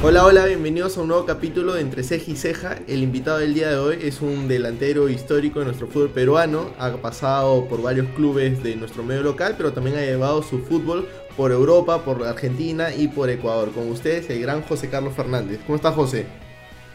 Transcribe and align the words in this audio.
Hola, 0.00 0.24
hola, 0.24 0.46
bienvenidos 0.46 0.96
a 0.96 1.00
un 1.00 1.08
nuevo 1.08 1.26
capítulo 1.26 1.74
de 1.74 1.80
Entre 1.80 2.04
Ceja 2.04 2.30
y 2.30 2.36
Ceja. 2.36 2.78
El 2.86 3.02
invitado 3.02 3.38
del 3.38 3.52
día 3.52 3.70
de 3.70 3.78
hoy 3.78 3.98
es 4.00 4.20
un 4.20 4.46
delantero 4.46 5.08
histórico 5.08 5.58
de 5.58 5.64
nuestro 5.64 5.88
fútbol 5.88 6.10
peruano. 6.10 6.70
Ha 6.78 6.92
pasado 6.98 7.66
por 7.66 7.82
varios 7.82 8.06
clubes 8.14 8.62
de 8.62 8.76
nuestro 8.76 9.02
medio 9.02 9.24
local, 9.24 9.56
pero 9.56 9.72
también 9.72 9.96
ha 9.96 10.02
llevado 10.02 10.44
su 10.44 10.60
fútbol 10.60 11.08
por 11.36 11.50
Europa, 11.50 12.04
por 12.04 12.24
Argentina 12.24 12.94
y 12.94 13.08
por 13.08 13.28
Ecuador. 13.28 13.72
Con 13.72 13.90
ustedes, 13.90 14.30
el 14.30 14.40
gran 14.40 14.62
José 14.62 14.88
Carlos 14.88 15.14
Fernández. 15.16 15.58
¿Cómo 15.66 15.74
está, 15.74 15.90
José? 15.90 16.26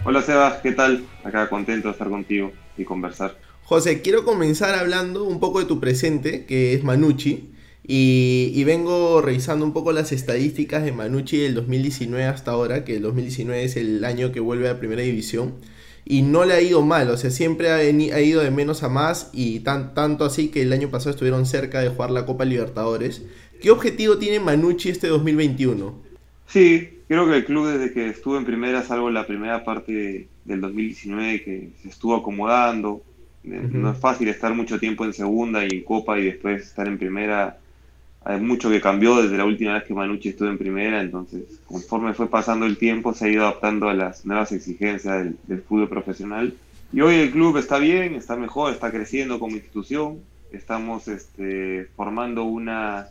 Hola, 0.06 0.22
Sebas, 0.22 0.62
¿qué 0.62 0.72
tal? 0.72 1.04
Acá 1.26 1.50
contento 1.50 1.90
de 1.90 1.92
estar 1.92 2.08
contigo 2.08 2.54
y 2.78 2.86
conversar. 2.86 3.36
José, 3.64 4.02
quiero 4.02 4.24
comenzar 4.24 4.76
hablando 4.76 5.26
un 5.26 5.42
poco 5.42 5.60
de 5.60 5.66
tu 5.66 5.82
presente, 5.82 6.46
que 6.46 6.74
es 6.74 6.86
Manucci. 6.86 7.53
Y, 7.86 8.64
vengo 8.64 9.22
revisando 9.22 9.66
un 9.66 9.74
poco 9.74 9.92
las 9.92 10.12
estadísticas 10.14 10.84
de 10.84 10.94
Manucci 10.94 11.38
del 11.38 11.54
2019 11.56 12.26
hasta 12.26 12.52
ahora, 12.52 12.86
que 12.86 12.96
el 12.96 13.02
2019 13.02 13.64
es 13.64 13.76
el 13.76 14.06
año 14.06 14.32
que 14.32 14.40
vuelve 14.40 14.70
a 14.70 14.80
Primera 14.80 15.02
División. 15.02 15.56
Y 16.06 16.22
no 16.22 16.46
le 16.46 16.54
ha 16.54 16.62
ido 16.62 16.82
mal, 16.82 17.10
o 17.10 17.18
sea, 17.18 17.30
siempre 17.30 17.72
ha, 17.72 17.84
ido 17.84 18.42
de 18.42 18.52
menos 18.52 18.84
a 18.84 18.90
más 18.90 19.30
y 19.34 19.62
tan, 19.62 19.94
tanto 19.94 20.26
así 20.26 20.50
que 20.50 20.62
el 20.62 20.74
año 20.74 20.90
pasado 20.90 21.12
estuvieron 21.12 21.46
cerca 21.46 21.80
de 21.80 21.90
jugar 21.90 22.12
la 22.12 22.26
Copa 22.26 22.46
Libertadores. 22.46 23.24
¿Qué 23.62 23.72
objetivo 23.72 24.18
tiene 24.18 24.42
Manucci 24.42 24.90
este 24.90 25.08
2021? 25.08 25.94
Sí, 26.48 27.00
creo 27.08 27.28
que 27.28 27.38
el 27.38 27.46
club 27.46 27.68
desde 27.68 27.94
que 27.94 28.08
estuvo 28.08 28.38
en 28.38 28.44
primera, 28.44 28.84
salvo 28.84 29.10
la 29.10 29.26
primera 29.26 29.64
parte 29.64 30.28
del 30.44 30.62
2019 30.62 31.44
que 31.44 31.70
se 31.82 31.88
estuvo 31.88 32.16
acomodando, 32.16 33.02
eh, 33.46 33.70
no 33.72 33.92
es 33.92 33.98
fácil 33.98 34.28
estar 34.28 34.54
mucho 34.54 34.80
tiempo 34.80 35.06
en 35.06 35.14
segunda 35.14 35.66
y 35.66 35.70
en 35.70 35.84
Copa 35.84 36.20
y 36.20 36.26
después 36.26 36.64
estar 36.64 36.88
en 36.88 36.98
primera 36.98 37.60
hay 38.26 38.40
mucho 38.40 38.70
que 38.70 38.80
cambió 38.80 39.22
desde 39.22 39.38
la 39.38 39.46
última 39.46 39.74
vez 39.74 39.84
que 39.84 39.94
Manucci 39.94 40.30
estuvo 40.30 40.48
en 40.48 40.58
primera, 40.58 41.02
entonces 41.02 41.44
conforme 41.66 42.14
fue 42.14 42.30
pasando 42.30 42.66
el 42.66 42.78
tiempo 42.78 43.14
se 43.14 43.26
ha 43.26 43.30
ido 43.30 43.44
adaptando 43.44 43.90
a 43.90 43.94
las 43.94 44.26
nuevas 44.26 44.52
exigencias 44.52 45.26
del, 45.46 45.62
fútbol 45.62 45.90
profesional. 45.90 46.54
Y 46.94 47.02
hoy 47.02 47.16
el 47.16 47.32
club 47.32 47.58
está 47.58 47.80
bien, 47.80 48.16
está 48.16 48.36
mejor, 48.36 48.72
está 48.72 48.92
creciendo 48.92 49.40
como 49.40 49.56
institución, 49.56 50.20
estamos 50.52 51.08
este, 51.08 51.88
formando 51.96 52.44
una, 52.44 53.08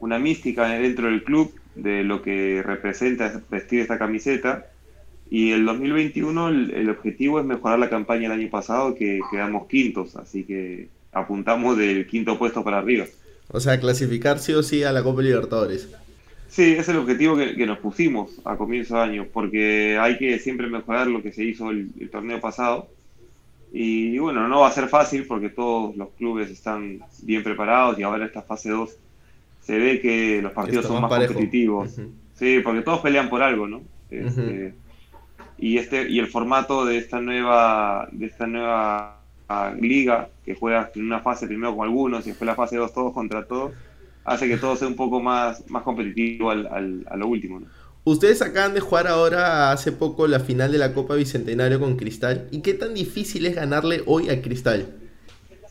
una 0.00 0.18
mística 0.18 0.68
dentro 0.68 1.06
del 1.06 1.24
club 1.24 1.52
de 1.74 2.04
lo 2.04 2.22
que 2.22 2.62
representa 2.62 3.42
vestir 3.50 3.80
esta 3.80 3.98
camiseta. 3.98 4.66
Y 5.30 5.52
el 5.52 5.64
2021 5.64 6.48
el, 6.50 6.70
el 6.72 6.90
objetivo 6.90 7.40
es 7.40 7.46
mejorar 7.46 7.78
la 7.78 7.88
campaña 7.88 8.28
del 8.28 8.40
año 8.40 8.50
pasado, 8.50 8.94
que 8.94 9.20
quedamos 9.30 9.66
quintos, 9.66 10.14
así 10.16 10.44
que 10.44 10.88
apuntamos 11.10 11.78
del 11.78 12.06
quinto 12.06 12.38
puesto 12.38 12.62
para 12.62 12.78
arriba. 12.78 13.06
O 13.52 13.60
sea, 13.60 13.78
clasificar 13.78 14.38
sí 14.38 14.52
o 14.52 14.62
sí 14.62 14.82
a 14.82 14.92
la 14.92 15.02
Copa 15.02 15.22
Libertadores. 15.22 15.88
Sí, 16.48 16.74
es 16.78 16.88
el 16.88 16.98
objetivo 16.98 17.36
que, 17.36 17.66
nos 17.66 17.78
pusimos 17.78 18.30
a 18.44 18.56
comienzo 18.56 18.96
de 18.96 19.02
año, 19.02 19.26
porque 19.32 19.98
hay 19.98 20.18
que 20.18 20.38
siempre 20.38 20.68
mejorar 20.68 21.06
lo 21.06 21.22
que 21.22 21.32
se 21.32 21.44
hizo 21.44 21.70
el, 21.70 21.90
torneo 22.10 22.40
pasado. 22.40 22.88
Y, 23.72 24.18
bueno, 24.18 24.48
no 24.48 24.60
va 24.60 24.68
a 24.68 24.72
ser 24.72 24.88
fácil 24.88 25.26
porque 25.26 25.48
todos 25.48 25.96
los 25.96 26.10
clubes 26.10 26.50
están 26.50 27.00
bien 27.22 27.42
preparados 27.42 27.98
y 27.98 28.02
ahora 28.02 28.26
esta 28.26 28.42
fase 28.42 28.70
2 28.70 28.90
se 29.62 29.78
ve 29.78 30.00
que 30.00 30.42
los 30.42 30.52
partidos 30.52 30.86
son 30.86 31.00
más, 31.00 31.10
competitivos. 31.10 31.96
Sí, 32.34 32.60
porque 32.62 32.82
todos 32.82 33.00
pelean 33.00 33.30
por 33.30 33.42
algo, 33.42 33.66
¿no? 33.66 33.80
Este, 34.10 34.74
y 35.56 35.78
este 35.78 36.10
y 36.10 36.18
el 36.18 36.26
formato 36.26 36.84
de 36.84 36.98
esta 36.98 37.20
nueva 37.20 38.08
de 38.12 38.26
esta 38.26 38.46
nueva 38.46 39.21
liga, 39.80 40.28
que 40.44 40.54
juega 40.54 40.90
en 40.94 41.06
una 41.06 41.20
fase 41.20 41.46
primero 41.46 41.76
con 41.76 41.86
algunos 41.86 42.24
y 42.26 42.30
después 42.30 42.46
la 42.46 42.54
fase 42.54 42.76
2 42.76 42.92
todos 42.92 43.12
contra 43.12 43.44
todos, 43.44 43.72
hace 44.24 44.48
que 44.48 44.56
todo 44.56 44.76
sea 44.76 44.88
un 44.88 44.96
poco 44.96 45.20
más, 45.20 45.68
más 45.70 45.82
competitivo 45.82 46.50
al, 46.50 47.06
a 47.08 47.16
lo 47.16 47.26
último. 47.26 47.60
Ustedes 48.04 48.42
acaban 48.42 48.74
de 48.74 48.80
jugar 48.80 49.06
ahora 49.06 49.70
hace 49.70 49.92
poco 49.92 50.26
la 50.26 50.40
final 50.40 50.72
de 50.72 50.78
la 50.78 50.92
Copa 50.92 51.14
Bicentenario 51.14 51.78
con 51.78 51.96
Cristal. 51.96 52.48
¿Y 52.50 52.60
qué 52.60 52.74
tan 52.74 52.94
difícil 52.94 53.46
es 53.46 53.54
ganarle 53.54 54.02
hoy 54.06 54.28
a 54.28 54.42
Cristal? 54.42 54.86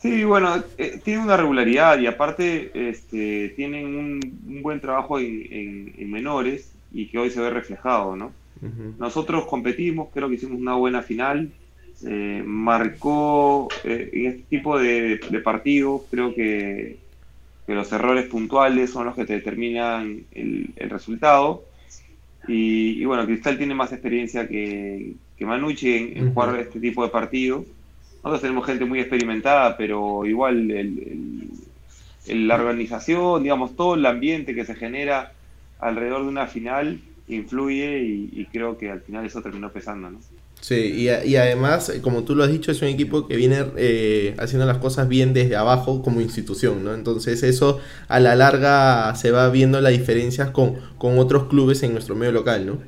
Sí, 0.00 0.24
bueno, 0.24 0.64
eh, 0.78 1.00
tiene 1.04 1.22
una 1.22 1.36
regularidad 1.36 1.98
y 2.00 2.06
aparte 2.06 2.72
este, 2.88 3.50
tienen 3.50 3.86
un, 3.94 4.62
buen 4.62 4.80
trabajo 4.80 5.20
en, 5.20 6.10
menores 6.10 6.72
y 6.92 7.06
que 7.06 7.18
hoy 7.18 7.30
se 7.30 7.40
ve 7.40 7.50
reflejado, 7.50 8.16
¿no? 8.16 8.32
Nosotros 8.98 9.46
competimos, 9.46 10.08
creo 10.12 10.28
que 10.28 10.36
hicimos 10.36 10.60
una 10.60 10.74
buena 10.74 11.02
final, 11.02 11.50
eh, 12.04 12.42
marcó 12.44 13.68
eh, 13.84 14.10
en 14.12 14.26
este 14.26 14.42
tipo 14.48 14.78
de, 14.78 15.18
partidos, 15.44 16.02
creo 16.10 16.34
que, 16.34 16.98
los 17.68 17.90
errores 17.90 18.26
puntuales 18.26 18.90
son 18.90 19.06
los 19.06 19.14
que 19.14 19.24
te 19.24 19.34
determinan 19.34 20.24
el, 20.32 20.74
resultado. 20.90 21.64
Y, 22.46 23.02
bueno, 23.06 23.24
Cristal 23.24 23.56
tiene 23.56 23.74
más 23.74 23.92
experiencia 23.92 24.46
que, 24.46 25.14
que 25.38 25.46
Manucci 25.46 26.12
en, 26.14 26.34
jugar 26.34 26.58
este 26.58 26.80
tipo 26.80 27.02
de 27.02 27.08
partidos. 27.08 27.64
Nosotros 28.16 28.42
tenemos 28.42 28.66
gente 28.66 28.84
muy 28.84 29.00
experimentada, 29.00 29.76
pero 29.76 30.26
igual 30.26 30.68
la 32.26 32.54
organización, 32.54 33.42
digamos, 33.42 33.74
todo 33.74 33.94
el 33.94 34.04
ambiente 34.04 34.54
que 34.54 34.66
se 34.66 34.74
genera 34.74 35.32
alrededor 35.78 36.22
de 36.22 36.28
una 36.28 36.46
final 36.46 37.00
influye 37.28 38.00
y, 38.00 38.30
y 38.32 38.44
creo 38.46 38.76
que 38.76 38.90
al 38.90 39.00
final 39.00 39.24
eso 39.24 39.40
terminó 39.40 39.70
pesando, 39.70 40.10
¿no? 40.10 40.18
Sí, 40.62 40.76
y, 40.76 41.08
y, 41.08 41.36
además, 41.36 41.92
como 42.02 42.22
tú 42.22 42.36
lo 42.36 42.44
has 42.44 42.52
dicho, 42.52 42.70
es 42.70 42.80
un 42.82 42.88
equipo 42.88 43.26
que 43.26 43.34
viene 43.34 43.64
eh, 43.76 44.36
haciendo 44.38 44.64
las 44.64 44.78
cosas 44.78 45.08
bien 45.08 45.34
desde 45.34 45.56
abajo 45.56 46.02
como 46.02 46.20
institución, 46.20 46.84
¿no? 46.84 46.94
Entonces 46.94 47.42
eso 47.42 47.80
a 48.06 48.20
la 48.20 48.36
larga 48.36 49.12
se 49.16 49.32
va 49.32 49.50
viendo 49.50 49.80
las 49.80 49.90
diferencias 49.90 50.50
con, 50.50 50.76
con 50.98 51.18
otros 51.18 51.48
clubes 51.48 51.82
en 51.82 51.92
nuestro 51.92 52.14
medio 52.14 52.30
local, 52.30 52.64
¿no? 52.64 52.78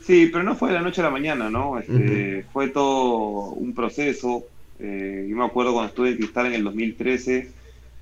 Sí, 0.00 0.30
pero 0.32 0.44
no 0.44 0.54
fue 0.54 0.68
de 0.68 0.76
la 0.76 0.82
noche 0.82 1.00
a 1.00 1.04
la 1.04 1.10
mañana, 1.10 1.50
¿no? 1.50 1.80
Este, 1.80 2.44
Fue 2.52 2.68
todo 2.68 3.50
un 3.50 3.74
proceso. 3.74 4.44
Eh, 4.78 5.26
yo 5.28 5.36
me 5.36 5.44
acuerdo 5.44 5.72
cuando 5.72 5.88
estuve 5.88 6.10
en 6.10 6.16
Cristal 6.18 6.46
en 6.46 6.54
el 6.54 6.64
2013, 6.64 7.36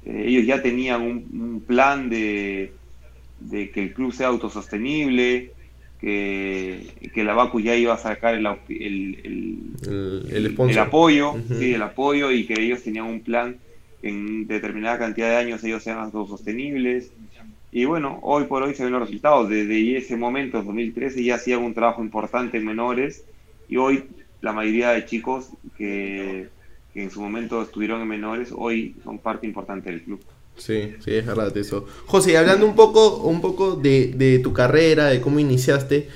eh, 0.05 0.25
ellos 0.27 0.45
ya 0.45 0.63
tenían 0.63 1.01
un, 1.01 1.27
un 1.33 1.63
plan 1.67 2.11
de, 2.11 2.75
de 3.41 3.71
que 3.71 3.83
el 3.83 3.95
club 3.95 4.13
sea 4.13 4.29
autosostenible, 4.29 5.56
que, 6.01 7.11
que 7.15 7.25
la 7.25 7.35
Bacu 7.35 7.61
ya 7.61 7.75
iba 7.75 7.95
a 7.95 7.99
sacar 7.99 8.35
el, 8.35 8.47
el, 8.69 10.57
el, 10.61 10.79
apoyo, 10.79 11.35
sí, 11.49 11.75
el 11.75 11.83
apoyo 11.83 12.31
y 12.31 12.47
que 12.47 12.61
ellos 12.61 12.83
tenían 12.83 13.07
un 13.07 13.21
plan 13.21 13.57
en 14.03 14.47
determinada 14.47 14.99
cantidad 14.99 15.31
de 15.31 15.37
años 15.37 15.65
ellos 15.65 15.83
sean 15.83 15.99
autosostenibles. 15.99 17.13
Y 17.73 17.85
bueno, 17.85 18.21
hoy 18.23 18.45
por 18.45 18.63
hoy 18.63 18.75
se 18.75 18.85
ven 18.85 18.93
los 18.93 19.03
resultados. 19.03 19.49
Desde 19.49 19.97
ese 19.97 20.17
momento, 20.17 20.63
2013, 20.63 21.23
ya 21.23 21.35
hacían 21.35 21.63
un 21.63 21.75
trabajo 21.75 22.03
importante 22.03 22.59
en 22.59 22.65
menores 22.65 23.25
y 23.69 23.77
hoy 23.77 24.05
la 24.41 24.53
mayoría 24.53 24.91
de 24.91 25.05
chicos 25.05 25.51
que, 25.77 26.49
que 26.95 27.03
en 27.03 27.11
su 27.11 27.21
momento 27.21 27.63
estuvieron 27.63 28.01
en 28.01 28.09
menores, 28.09 28.53
hoy 28.55 28.95
son 29.03 29.19
parte 29.19 29.47
importante 29.47 29.91
del 29.91 30.03
club. 30.03 30.21
Sí, 30.57 30.95
sí, 31.05 31.15
es 31.15 31.27
verdad 31.27 31.57
eso. 31.57 31.87
José, 32.07 32.37
hablando 32.37 32.67
un 32.67 32.75
poco, 32.75 33.19
un 33.19 33.41
poco 33.41 33.77
de, 33.77 34.41
tu 34.43 34.53
carrera, 34.53 35.07
de 35.07 35.21
cómo 35.21 35.39
iniciaste, 35.39 36.09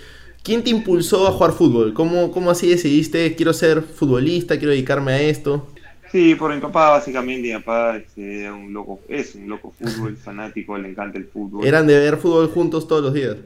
¿quién 0.42 0.64
te 0.64 0.70
impulsó 0.70 1.26
a 1.26 1.32
jugar 1.32 1.52
fútbol? 1.52 1.94
¿Cómo, 1.94 2.30
¿Cómo 2.32 2.50
así 2.50 2.68
decidiste, 2.68 3.34
quiero 3.34 3.52
ser 3.52 3.82
futbolista, 3.82 4.58
quiero 4.58 4.72
dedicarme 4.72 5.12
a 5.12 5.22
esto? 5.22 5.68
Sí, 6.10 6.34
por 6.34 6.52
mi 6.52 6.60
papá 6.60 6.90
básicamente, 6.90 7.48
mi 7.48 7.54
papá 7.54 7.96
este, 7.96 8.50
un 8.50 8.72
loco, 8.72 9.00
es 9.08 9.34
un 9.36 9.48
loco 9.48 9.72
fútbol, 9.78 10.16
fanático, 10.24 10.76
le 10.76 10.88
encanta 10.88 11.18
el 11.18 11.26
fútbol. 11.26 11.64
¿Eran 11.64 11.86
de 11.86 11.98
ver 11.98 12.16
fútbol 12.16 12.48
juntos 12.48 12.88
todos 12.88 13.02
los 13.02 13.14
días? 13.14 13.36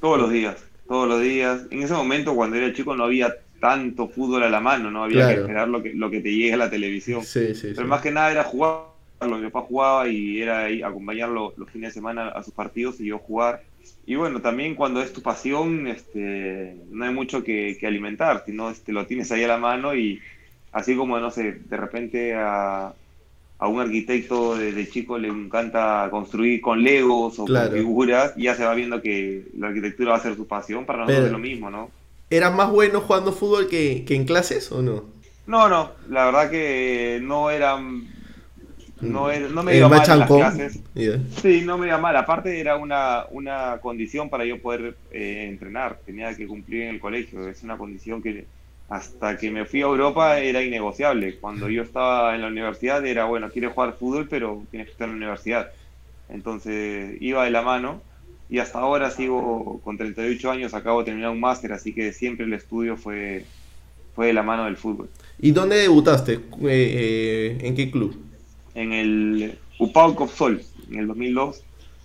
Todos 0.00 0.18
los 0.18 0.30
días, 0.30 0.56
todos 0.86 1.08
los 1.08 1.20
días. 1.20 1.62
En 1.70 1.82
ese 1.82 1.92
momento 1.92 2.34
cuando 2.34 2.56
era 2.56 2.72
chico 2.72 2.96
no 2.96 3.04
había 3.04 3.34
tanto 3.60 4.08
fútbol 4.08 4.44
a 4.44 4.48
la 4.48 4.60
mano, 4.60 4.90
no 4.90 5.04
había 5.04 5.28
que 5.28 5.40
esperar 5.40 5.68
lo 5.68 5.82
que, 5.82 5.92
lo 5.92 6.10
que 6.10 6.20
te 6.20 6.30
llegue 6.30 6.54
a 6.54 6.58
la 6.58 6.70
televisión. 6.70 7.22
Sí, 7.24 7.54
sí, 7.54 7.72
Pero 7.74 7.88
más 7.88 8.00
que 8.00 8.12
nada 8.12 8.30
era 8.30 8.44
jugar 8.44 8.97
mi 9.26 9.50
papá 9.50 9.66
jugaba 9.66 10.08
y 10.08 10.40
era 10.40 10.64
ahí 10.64 10.82
acompañarlo 10.82 11.52
los 11.56 11.70
fines 11.70 11.90
de 11.90 11.94
semana 11.94 12.28
a 12.28 12.42
sus 12.42 12.54
partidos 12.54 13.00
y 13.00 13.06
yo 13.06 13.18
jugar. 13.18 13.62
Y 14.06 14.14
bueno, 14.14 14.40
también 14.40 14.74
cuando 14.74 15.02
es 15.02 15.12
tu 15.12 15.22
pasión, 15.22 15.86
este, 15.86 16.76
no 16.90 17.04
hay 17.04 17.12
mucho 17.12 17.42
que, 17.42 17.78
alimentar, 17.84 18.42
sino 18.46 18.70
este, 18.70 18.92
lo 18.92 19.06
tienes 19.06 19.30
ahí 19.32 19.44
a 19.44 19.48
la 19.48 19.58
mano 19.58 19.94
y 19.94 20.20
así 20.72 20.96
como, 20.96 21.18
no 21.18 21.30
sé, 21.30 21.60
de 21.68 21.76
repente 21.76 22.34
a, 22.34 22.94
un 23.60 23.80
arquitecto 23.80 24.56
de, 24.56 24.88
chico 24.88 25.18
le 25.18 25.28
encanta 25.28 26.06
construir 26.10 26.60
con 26.60 26.82
legos 26.82 27.40
o 27.40 27.46
con 27.46 27.72
figuras, 27.72 28.32
y 28.36 28.44
ya 28.44 28.54
se 28.54 28.64
va 28.64 28.72
viendo 28.74 29.02
que 29.02 29.48
la 29.58 29.68
arquitectura 29.68 30.12
va 30.12 30.18
a 30.18 30.22
ser 30.22 30.36
su 30.36 30.46
pasión, 30.46 30.86
para 30.86 31.00
nosotros 31.00 31.26
es 31.26 31.32
lo 31.32 31.38
mismo, 31.40 31.68
¿no? 31.68 31.90
¿Eras 32.30 32.54
más 32.54 32.70
bueno 32.70 33.00
jugando 33.00 33.32
fútbol 33.32 33.68
que, 33.68 34.04
que 34.06 34.14
en 34.14 34.26
clases 34.26 34.70
o 34.70 34.80
no? 34.80 35.04
No, 35.46 35.68
no, 35.68 35.92
la 36.08 36.26
verdad 36.26 36.50
que 36.50 37.20
no 37.22 37.50
eran 37.50 38.06
no, 39.00 39.32
no 39.32 39.62
me 39.62 39.76
iba 39.76 39.88
mal 39.88 40.10
en 40.10 40.18
las 40.18 40.28
clases. 40.28 40.80
Sí, 41.40 41.62
no 41.64 41.78
me 41.78 41.86
iba 41.86 41.98
mal. 41.98 42.16
Aparte 42.16 42.58
era 42.58 42.76
una, 42.76 43.26
una 43.30 43.78
condición 43.80 44.28
para 44.28 44.44
yo 44.44 44.60
poder 44.60 44.96
eh, 45.12 45.46
entrenar. 45.48 46.00
Tenía 46.04 46.34
que 46.34 46.46
cumplir 46.46 46.82
en 46.82 46.94
el 46.94 47.00
colegio. 47.00 47.48
Es 47.48 47.62
una 47.62 47.76
condición 47.76 48.22
que 48.22 48.46
hasta 48.88 49.36
que 49.36 49.50
me 49.50 49.66
fui 49.66 49.82
a 49.82 49.86
Europa 49.86 50.38
era 50.40 50.62
innegociable. 50.62 51.36
Cuando 51.38 51.68
yo 51.68 51.82
estaba 51.82 52.34
en 52.34 52.42
la 52.42 52.48
universidad 52.48 53.04
era, 53.04 53.26
bueno, 53.26 53.50
quiero 53.50 53.70
jugar 53.70 53.96
fútbol, 53.98 54.26
pero 54.28 54.62
tienes 54.70 54.88
que 54.88 54.92
estar 54.92 55.08
en 55.08 55.14
la 55.14 55.18
universidad. 55.18 55.70
Entonces 56.28 57.16
iba 57.20 57.44
de 57.44 57.50
la 57.50 57.62
mano. 57.62 58.02
y 58.50 58.60
hasta 58.60 58.78
ahora 58.78 59.10
sigo 59.10 59.80
con 59.84 59.98
38 59.98 60.50
años, 60.50 60.72
acabo 60.72 61.00
de 61.00 61.06
terminar 61.06 61.30
un 61.30 61.40
máster, 61.40 61.70
así 61.72 61.92
que 61.92 62.14
siempre 62.14 62.46
el 62.46 62.54
estudio 62.54 62.96
fue, 62.96 63.44
fue 64.14 64.28
de 64.28 64.32
la 64.32 64.42
mano 64.42 64.64
del 64.64 64.78
fútbol. 64.78 65.10
¿Y 65.38 65.50
dónde 65.50 65.76
debutaste? 65.76 66.32
Eh, 66.32 66.40
eh, 66.62 67.58
¿En 67.60 67.74
qué 67.76 67.90
club? 67.90 68.27
En 68.78 68.92
el 68.92 69.58
Upau 69.80 70.14
Copsol, 70.14 70.62
en 70.88 70.98
el 71.00 71.08
2002. 71.08 71.62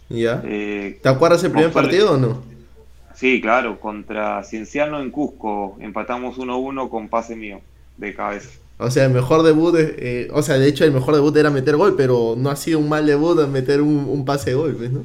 ¿Ya? 0.09 0.41
Eh, 0.43 0.99
¿Te 1.03 1.09
acuerdas 1.09 1.43
el 1.43 1.51
primer 1.51 1.71
partido 1.71 2.13
o 2.13 2.17
no? 2.17 2.41
Sí, 3.13 3.39
claro, 3.41 3.79
contra 3.79 4.43
Cienciano 4.43 4.99
en 4.99 5.11
Cusco, 5.11 5.77
empatamos 5.79 6.37
1-1 6.37 6.89
con 6.89 7.09
pase 7.09 7.35
mío, 7.35 7.61
de 7.97 8.15
cabeza. 8.15 8.49
O 8.79 8.89
sea, 8.89 9.05
el 9.05 9.13
mejor 9.13 9.43
debut, 9.43 9.75
o 10.31 10.41
sea, 10.41 10.57
de 10.57 10.67
hecho 10.67 10.83
el 10.83 10.91
mejor 10.91 11.13
debut 11.13 11.37
era 11.37 11.51
meter 11.51 11.75
gol, 11.75 11.93
pero 11.95 12.33
no 12.35 12.49
ha 12.49 12.55
sido 12.55 12.79
un 12.79 12.89
mal 12.89 13.05
debut 13.05 13.47
meter 13.47 13.81
un, 13.81 14.25
pase 14.25 14.49
de 14.49 14.55
gol, 14.55 14.77
¿no? 14.91 15.03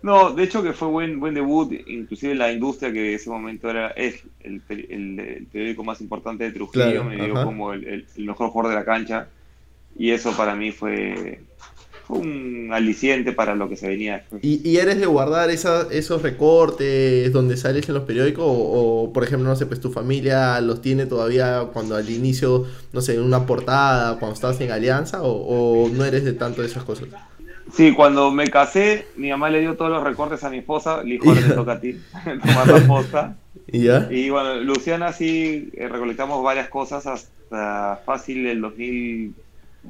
No, 0.00 0.32
de 0.32 0.44
hecho 0.44 0.62
que 0.62 0.72
fue 0.72 0.86
buen 0.86 1.18
buen 1.18 1.34
debut, 1.34 1.72
inclusive 1.88 2.36
la 2.36 2.52
industria 2.52 2.92
que 2.92 3.08
en 3.08 3.14
ese 3.16 3.28
momento 3.28 3.68
era 3.68 3.88
es 3.88 4.22
el, 4.44 4.60
periódico 4.60 5.82
más 5.82 6.00
importante 6.00 6.44
de 6.44 6.52
Trujillo, 6.52 7.02
me 7.02 7.16
dio 7.16 7.34
como 7.42 7.72
el, 7.72 8.06
mejor 8.16 8.50
jugador 8.50 8.70
de 8.70 8.78
la 8.78 8.84
cancha 8.84 9.28
y 9.98 10.12
eso 10.12 10.36
para 10.36 10.54
mí 10.54 10.72
fue, 10.72 11.40
un 12.08 12.70
aliciente 12.72 13.32
para 13.32 13.54
lo 13.54 13.68
que 13.68 13.76
se 13.76 13.86
venía 13.86 14.24
¿Y, 14.40 14.78
eres 14.78 14.98
de 14.98 15.04
guardar 15.04 15.50
esos 15.50 16.22
recortes 16.22 17.30
donde 17.32 17.56
sales 17.56 17.86
en 17.88 17.94
los 17.94 18.04
periódicos 18.04 18.44
o, 18.46 19.10
por 19.12 19.24
ejemplo, 19.24 19.48
no 19.48 19.56
sé, 19.56 19.66
pues 19.66 19.80
tu 19.80 19.90
familia 19.90 20.60
los 20.60 20.80
tiene 20.80 21.06
todavía 21.06 21.68
cuando 21.72 21.96
al 21.96 22.08
inicio, 22.08 22.66
no 22.92 23.00
sé, 23.02 23.14
en 23.14 23.22
una 23.22 23.44
portada, 23.44 24.18
cuando 24.18 24.34
estabas 24.34 24.60
en 24.60 24.70
Alianza 24.70 25.22
o, 25.22 25.84
o 25.84 25.88
no 25.90 26.04
eres 26.04 26.24
de 26.24 26.32
tanto 26.32 26.62
de 26.62 26.68
esas 26.68 26.84
cosas? 26.84 27.08
Sí, 27.72 27.92
cuando 27.92 28.30
me 28.30 28.48
casé, 28.48 29.06
mi 29.16 29.30
mamá 29.30 29.50
le 29.50 29.60
dio 29.60 29.76
todos 29.76 29.90
los 29.90 30.02
recortes 30.02 30.42
a 30.42 30.50
mi 30.50 30.58
esposa, 30.58 31.02
le 31.02 31.14
dijo, 31.14 31.28
ahora 31.28 31.42
te 31.42 31.54
toca 31.54 31.72
a 31.72 31.80
ti 31.80 31.96
tomar 32.24 32.66
la 32.66 32.86
posta. 32.86 33.36
¿Y 33.66 33.84
ya? 33.84 34.08
Y 34.10 34.30
bueno, 34.30 34.54
Luciana 34.56 35.12
sí, 35.12 35.70
eh, 35.74 35.88
recolectamos 35.88 36.42
varias 36.42 36.68
cosas 36.68 37.06
hasta 37.06 38.00
fácil 38.06 38.46
el 38.46 38.60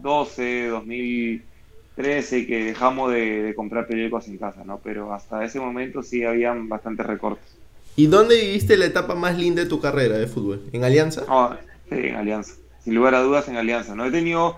2012, 0.03 0.69
2013, 0.69 2.47
que 2.47 2.65
dejamos 2.65 3.12
de, 3.12 3.53
comprar 3.56 3.87
periódicos 3.87 4.29
en 4.29 4.39
casa, 4.39 4.65
¿no? 4.65 4.81
Pero 4.83 5.12
hasta 5.12 5.45
ese 5.45 5.61
momento 5.61 6.03
sí 6.03 6.25
habían 6.25 6.69
bastantes 6.69 7.06
recortes. 7.06 7.47
¿Y 7.97 8.06
dónde 8.06 8.41
viviste 8.41 8.77
la 8.77 8.87
etapa 8.87 9.15
más 9.15 9.37
linda 9.37 9.62
de 9.62 9.69
tu 9.69 9.81
carrera 9.81 10.17
de 10.19 10.27
fútbol? 10.27 10.62
¿En 10.73 10.85
Alianza? 10.85 11.25
Ah, 11.29 11.59
sí, 11.89 11.97
en 11.97 12.15
Alianza. 12.15 12.55
Sin 12.85 12.95
lugar 12.95 13.15
a 13.15 13.21
dudas, 13.21 13.49
en 13.49 13.56
Alianza. 13.56 13.95
No 13.95 14.06
he 14.06 14.11
tenido 14.11 14.56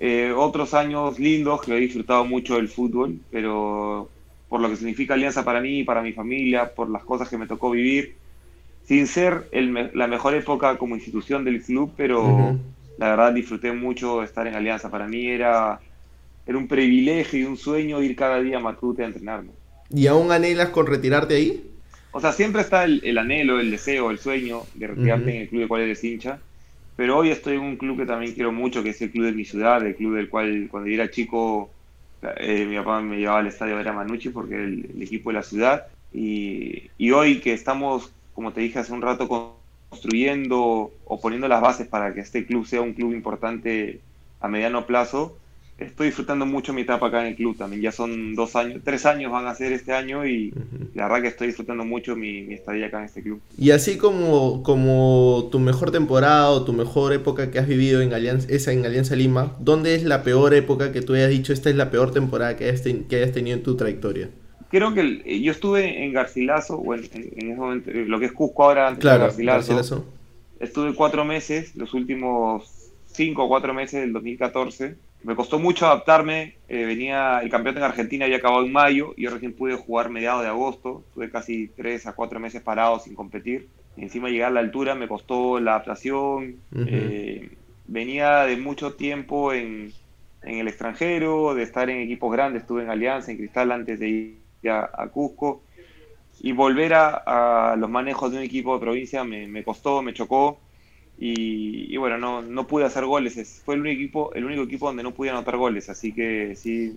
eh, 0.00 0.32
otros 0.34 0.72
años 0.74 1.18
lindos 1.18 1.60
que 1.60 1.76
he 1.76 1.80
disfrutado 1.80 2.24
mucho 2.24 2.56
del 2.56 2.68
fútbol, 2.68 3.18
pero 3.30 4.08
por 4.48 4.60
lo 4.60 4.70
que 4.70 4.76
significa 4.76 5.14
Alianza 5.14 5.44
para 5.44 5.60
mí, 5.60 5.84
para 5.84 6.02
mi 6.02 6.12
familia, 6.12 6.74
por 6.74 6.88
las 6.88 7.04
cosas 7.04 7.28
que 7.28 7.36
me 7.36 7.46
tocó 7.46 7.70
vivir, 7.70 8.16
sin 8.86 9.06
ser 9.06 9.48
la 9.52 10.06
mejor 10.06 10.34
época 10.34 10.78
como 10.78 10.94
institución 10.94 11.44
del 11.44 11.62
club, 11.62 11.92
pero 11.96 12.56
la 12.98 13.10
verdad 13.10 13.32
disfruté 13.32 13.72
mucho 13.72 14.22
estar 14.22 14.46
en 14.46 14.54
Alianza. 14.54 14.90
Para 14.90 15.06
mí 15.06 15.26
era, 15.26 15.80
era 16.46 16.58
un 16.58 16.68
privilegio 16.68 17.40
y 17.40 17.44
un 17.44 17.56
sueño 17.56 18.02
ir 18.02 18.16
cada 18.16 18.40
día 18.40 18.58
a 18.58 18.60
Matute 18.60 19.02
a 19.02 19.06
entrenarme. 19.06 19.50
¿Y 19.90 20.06
aún 20.06 20.32
anhelas 20.32 20.70
con 20.70 20.86
retirarte 20.86 21.34
ahí? 21.34 21.70
O 22.12 22.20
sea, 22.20 22.32
siempre 22.32 22.62
está 22.62 22.84
el, 22.84 23.18
anhelo, 23.18 23.58
el 23.60 23.70
deseo, 23.70 24.10
el 24.10 24.18
sueño 24.18 24.62
de 24.74 24.86
retirarte 24.86 25.34
en 25.34 25.42
el 25.42 25.48
club 25.48 25.62
de 25.62 25.68
cual 25.68 25.82
eres 25.82 26.02
hincha 26.04 26.38
pero 26.96 27.18
hoy 27.18 27.30
estoy 27.30 27.54
en 27.56 27.62
un 27.62 27.76
club 27.76 27.98
que 27.98 28.06
también 28.06 28.34
quiero 28.34 28.52
mucho, 28.52 28.82
que 28.82 28.90
es 28.90 29.02
el 29.02 29.10
club 29.10 29.26
de 29.26 29.32
mi 29.32 29.44
ciudad, 29.44 29.84
el 29.84 29.96
club 29.96 30.14
del 30.14 30.28
cual 30.28 30.68
cuando 30.70 30.88
yo 30.88 30.94
era 30.94 31.10
chico 31.10 31.70
eh, 32.36 32.64
mi 32.66 32.76
papá 32.76 33.00
me 33.00 33.18
llevaba 33.18 33.40
al 33.40 33.48
estadio 33.48 33.74
a 33.74 33.78
ver 33.78 33.88
a 33.88 33.92
Manucci 33.92 34.30
porque 34.30 34.54
era 34.54 34.64
el, 34.64 35.02
equipo 35.02 35.30
de 35.30 35.34
la 35.34 35.42
ciudad. 35.42 35.86
Y, 36.12 36.90
y, 36.96 37.10
hoy 37.10 37.40
que 37.40 37.52
estamos, 37.52 38.12
como 38.32 38.52
te 38.52 38.60
dije 38.60 38.78
hace 38.78 38.92
un 38.92 39.02
rato, 39.02 39.28
construyendo 39.94 40.90
o 41.04 41.20
poniendo 41.20 41.46
las 41.46 41.60
bases 41.60 41.86
para 41.86 42.12
que 42.12 42.20
este 42.20 42.44
club 42.44 42.66
sea 42.66 42.80
un 42.80 42.94
club 42.94 43.12
importante 43.12 44.00
a 44.40 44.48
mediano 44.48 44.86
plazo, 44.86 45.36
estoy 45.78 46.08
disfrutando 46.08 46.46
mucho 46.46 46.72
mi 46.72 46.82
etapa 46.82 47.06
acá 47.06 47.20
en 47.20 47.28
el 47.28 47.36
club 47.36 47.56
también. 47.56 47.80
Ya 47.80 47.92
son 47.92 48.34
dos 48.34 48.56
años, 48.56 48.82
tres 48.84 49.06
años 49.06 49.30
van 49.30 49.46
a 49.46 49.54
ser 49.54 49.72
este 49.72 49.92
año 49.92 50.26
y 50.26 50.52
la 50.94 51.04
verdad 51.04 51.22
que 51.22 51.28
estoy 51.28 51.46
disfrutando 51.48 51.84
mucho 51.84 52.16
mi, 52.16 52.52
estadía 52.52 52.86
acá 52.86 52.98
en 52.98 53.04
este 53.04 53.22
club. 53.22 53.40
Y 53.56 53.70
así 53.70 53.96
como, 53.96 54.64
como 54.64 55.48
tu 55.52 55.60
mejor 55.60 55.92
temporada 55.92 56.50
o 56.50 56.64
tu 56.64 56.72
mejor 56.72 57.12
época 57.12 57.52
que 57.52 57.60
has 57.60 57.68
vivido 57.68 58.02
en 58.02 58.12
Alianza, 58.12 58.48
esa 58.50 58.72
en 58.72 58.84
Alianza 58.84 59.14
Lima, 59.14 59.56
¿dónde 59.60 59.94
es 59.94 60.02
la 60.02 60.24
peor 60.24 60.54
época 60.54 60.90
que 60.90 61.02
tú 61.02 61.14
hayas 61.14 61.30
dicho 61.30 61.52
esta 61.52 61.70
es 61.70 61.76
la 61.76 61.92
peor 61.92 62.10
temporada 62.10 62.56
que 62.56 62.64
hayas, 62.64 62.82
que 62.82 63.16
hayas 63.16 63.32
tenido 63.32 63.56
en 63.56 63.62
tu 63.62 63.76
trayectoria? 63.76 64.28
Creo 64.74 64.92
que 64.92 65.40
yo 65.40 65.52
estuve 65.52 66.04
en 66.04 66.12
Garcilaso, 66.12 66.76
o 66.78 66.94
en, 66.94 67.04
ese 67.04 67.54
momento, 67.54 67.92
lo 67.92 68.18
que 68.18 68.26
es 68.26 68.32
Cusco 68.32 68.64
ahora, 68.64 68.88
antes 68.88 69.04
de 69.04 69.18
Garcilaso. 69.18 70.04
Estuve 70.58 70.96
cuatro 70.96 71.24
meses, 71.24 71.76
los 71.76 71.94
últimos 71.94 72.90
cinco 73.06 73.44
o 73.44 73.48
cuatro 73.48 73.72
meses 73.72 74.00
del 74.00 74.12
2014 74.12 74.96
me 75.22 75.36
costó 75.36 75.60
mucho 75.60 75.86
adaptarme. 75.86 76.56
Eh, 76.68 76.86
venía 76.86 77.38
el 77.38 77.50
campeonato 77.50 77.84
en 77.84 77.90
Argentina 77.90 78.24
había 78.24 78.38
acabado 78.38 78.64
en 78.64 78.72
mayo 78.72 79.14
y 79.16 79.22
yo 79.22 79.30
recién 79.30 79.52
pude 79.52 79.76
jugar 79.76 80.10
mediados 80.10 80.42
de 80.42 80.48
agosto. 80.48 81.04
Tuve 81.14 81.30
casi 81.30 81.68
tres 81.68 82.08
a 82.08 82.14
cuatro 82.14 82.40
meses 82.40 82.60
parado 82.60 82.98
sin 82.98 83.14
competir. 83.14 83.68
Y 83.96 84.02
encima 84.02 84.28
llegar 84.28 84.48
a 84.48 84.54
la 84.54 84.60
altura 84.60 84.96
me 84.96 85.06
costó 85.06 85.60
la 85.60 85.76
adaptación. 85.76 86.56
Eh, 86.74 87.48
venía 87.86 88.42
de 88.42 88.56
mucho 88.56 88.94
tiempo 88.94 89.52
en, 89.52 89.92
en, 90.42 90.58
el 90.58 90.66
extranjero, 90.66 91.54
de 91.54 91.62
estar 91.62 91.88
en 91.88 92.00
equipos 92.00 92.32
grandes. 92.32 92.62
Estuve 92.62 92.82
en 92.82 92.90
Alianza, 92.90 93.30
en 93.30 93.36
Cristal 93.36 93.70
antes 93.70 94.00
de 94.00 94.08
ir 94.08 94.43
a, 94.70 95.08
Cusco. 95.12 95.62
Y 96.40 96.52
volver 96.52 96.94
a, 96.94 97.72
a, 97.72 97.76
los 97.76 97.88
manejos 97.88 98.30
de 98.30 98.38
un 98.38 98.42
equipo 98.44 98.74
de 98.74 98.80
provincia 98.80 99.24
me, 99.24 99.46
me 99.46 99.64
costó, 99.64 100.02
me 100.02 100.12
chocó. 100.12 100.58
Y, 101.18 101.96
bueno, 101.96 102.18
no, 102.18 102.42
no 102.42 102.66
pude 102.66 102.84
hacer 102.84 103.04
goles. 103.04 103.62
Fue 103.64 103.76
el 103.76 103.82
único, 103.82 103.94
equipo, 103.94 104.34
el 104.34 104.44
único 104.44 104.62
equipo 104.62 104.86
donde 104.86 105.02
no 105.02 105.12
pude 105.12 105.30
anotar 105.30 105.56
goles. 105.56 105.88
Así 105.88 106.12
que 106.12 106.54
sí, 106.56 106.96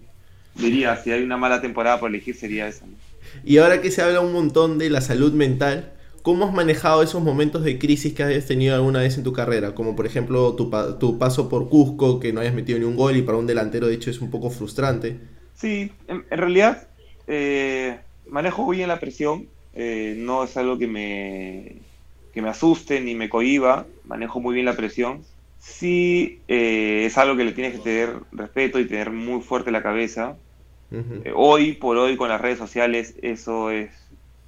diría, 0.56 0.96
si 0.98 1.12
hay 1.12 1.24
una 1.24 1.38
mala 1.38 1.62
temporada 1.62 2.00
por 2.00 2.10
elegir 2.10 2.36
sería 2.36 2.68
esa. 2.68 2.86
Y 3.46 3.58
ahora 3.58 3.82
que 3.82 3.92
se 3.92 4.02
habla 4.02 4.22
un 4.22 4.34
montón 4.34 4.80
de 4.80 4.90
la 4.90 5.02
salud 5.02 5.34
mental, 5.34 5.94
¿cómo 6.24 6.46
has 6.46 6.54
manejado 6.54 7.04
esos 7.04 7.22
momentos 7.22 7.64
de 7.64 7.78
crisis 7.78 8.14
que 8.14 8.24
has 8.24 8.46
tenido 8.46 8.76
alguna 8.76 9.00
vez 9.00 9.18
en 9.18 9.24
tu 9.24 9.34
carrera? 9.34 9.76
Como 9.76 9.96
por 9.96 10.06
ejemplo 10.06 10.54
tu, 10.56 10.72
tu 11.00 11.18
paso 11.18 11.48
por 11.48 11.70
Cusco, 11.70 12.20
que 12.20 12.34
no 12.34 12.42
hayas 12.42 12.54
metido 12.54 12.80
ni 12.80 12.86
un 12.86 12.96
gol 12.96 13.18
y 13.18 13.22
para 13.22 13.38
un 13.38 13.48
delantero 13.48 13.88
de 13.88 13.96
hecho 13.96 14.10
es 14.10 14.20
un 14.20 14.32
poco 14.32 14.50
frustrante. 14.50 15.20
Sí, 15.54 15.92
en, 16.08 16.24
realidad 16.30 16.87
eh, 17.28 18.00
manejo 18.30 18.68
bien 18.68 18.88
la 18.88 19.00
presión. 19.00 19.48
Eh, 19.74 20.16
no 20.18 20.44
es 20.44 20.58
algo 20.58 20.80
que 20.80 20.88
me, 20.88 21.76
que 22.34 22.42
me 22.42 22.50
asuste 22.50 23.00
ni 23.00 23.14
me 23.14 23.30
cohiba, 23.30 23.86
manejo 24.06 24.40
muy 24.40 24.56
bien 24.56 24.66
la 24.66 24.76
presión. 24.76 25.24
Sí 25.60 26.40
eh, 26.48 27.04
es 27.06 27.18
algo 27.18 27.36
que 27.36 27.44
le 27.44 27.52
tienes 27.52 27.74
que 27.74 27.80
tener 27.80 28.16
respeto 28.32 28.80
y 28.80 28.86
tener 28.86 29.12
muy 29.12 29.42
fuerte 29.42 29.72
la 29.72 29.84
cabeza. 29.84 30.36
Eh, 30.92 31.34
hoy 31.36 31.74
por 31.74 31.98
hoy 31.98 32.16
con 32.16 32.30
las 32.30 32.42
redes 32.42 32.58
sociales 32.58 33.16
eso 33.22 33.72
es... 33.72 33.92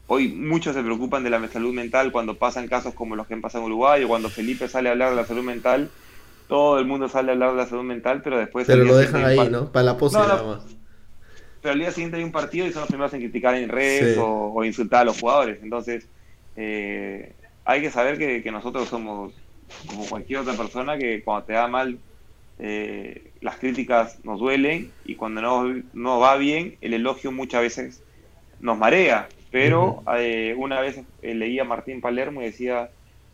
Hoy 0.07 0.29
muchos 0.29 0.75
se 0.75 0.81
preocupan 0.81 1.23
de 1.23 1.29
la 1.29 1.47
salud 1.49 1.73
mental 1.73 2.11
cuando 2.11 2.35
pasan 2.35 2.67
casos 2.67 2.95
como 2.95 3.15
los 3.15 3.27
que 3.27 3.35
han 3.35 3.41
pasado 3.41 3.65
en 3.65 3.71
Uruguay 3.71 4.03
o 4.03 4.07
cuando 4.07 4.29
Felipe 4.29 4.67
sale 4.67 4.89
a 4.89 4.93
hablar 4.93 5.11
de 5.11 5.17
la 5.17 5.25
salud 5.25 5.43
mental. 5.43 5.91
Todo 6.47 6.79
el 6.79 6.85
mundo 6.85 7.07
sale 7.07 7.29
a 7.29 7.33
hablar 7.33 7.51
de 7.51 7.57
la 7.57 7.67
salud 7.67 7.83
mental, 7.83 8.21
pero 8.23 8.39
después... 8.39 8.65
Pero 8.65 8.83
lo 8.83 8.97
dejan 8.97 9.23
ahí, 9.25 9.49
¿no? 9.51 9.71
Para 9.71 9.83
la 9.83 9.97
pose 9.97 10.17
nada 10.17 10.41
más. 10.41 10.78
Pero 11.61 11.73
al 11.73 11.79
día 11.79 11.91
siguiente 11.91 12.17
hay 12.17 12.23
un 12.23 12.31
partido 12.31 12.67
y 12.67 12.71
son 12.71 12.81
los 12.81 12.89
primeros 12.89 13.13
en 13.13 13.19
criticar 13.19 13.55
en 13.55 13.69
redes 13.69 14.17
o, 14.19 14.63
insultar 14.63 15.01
a 15.01 15.05
los 15.05 15.19
jugadores. 15.19 15.59
Entonces, 15.61 16.07
eh, 16.55 17.33
hay 17.65 17.81
que 17.81 17.91
saber 17.91 18.17
que, 18.17 18.51
nosotros 18.51 18.87
somos 18.87 19.33
como 19.87 20.05
cualquier 20.07 20.39
otra 20.39 20.53
persona 20.53 20.97
que 20.97 21.21
cuando 21.23 21.45
te 21.45 21.53
da 21.53 21.67
mal 21.67 21.99
eh, 22.57 23.31
las 23.41 23.57
críticas 23.57 24.23
nos 24.25 24.39
duelen 24.39 24.91
y 25.05 25.15
cuando 25.15 25.41
no, 25.41 25.81
no, 25.93 26.19
va 26.19 26.35
bien 26.35 26.75
el 26.81 26.93
elogio 26.93 27.31
muchas 27.31 27.61
veces 27.61 28.03
nos 28.59 28.77
marea. 28.77 29.29
Pero 29.51 30.03
eh, 30.17 30.53
una 30.57 30.79
vez 30.79 30.99
eh, 31.21 31.33
leía 31.33 31.63
a 31.63 31.65
Martín 31.65 32.01
Palermo 32.01 32.41
y 32.41 32.45
decía, 32.45 32.89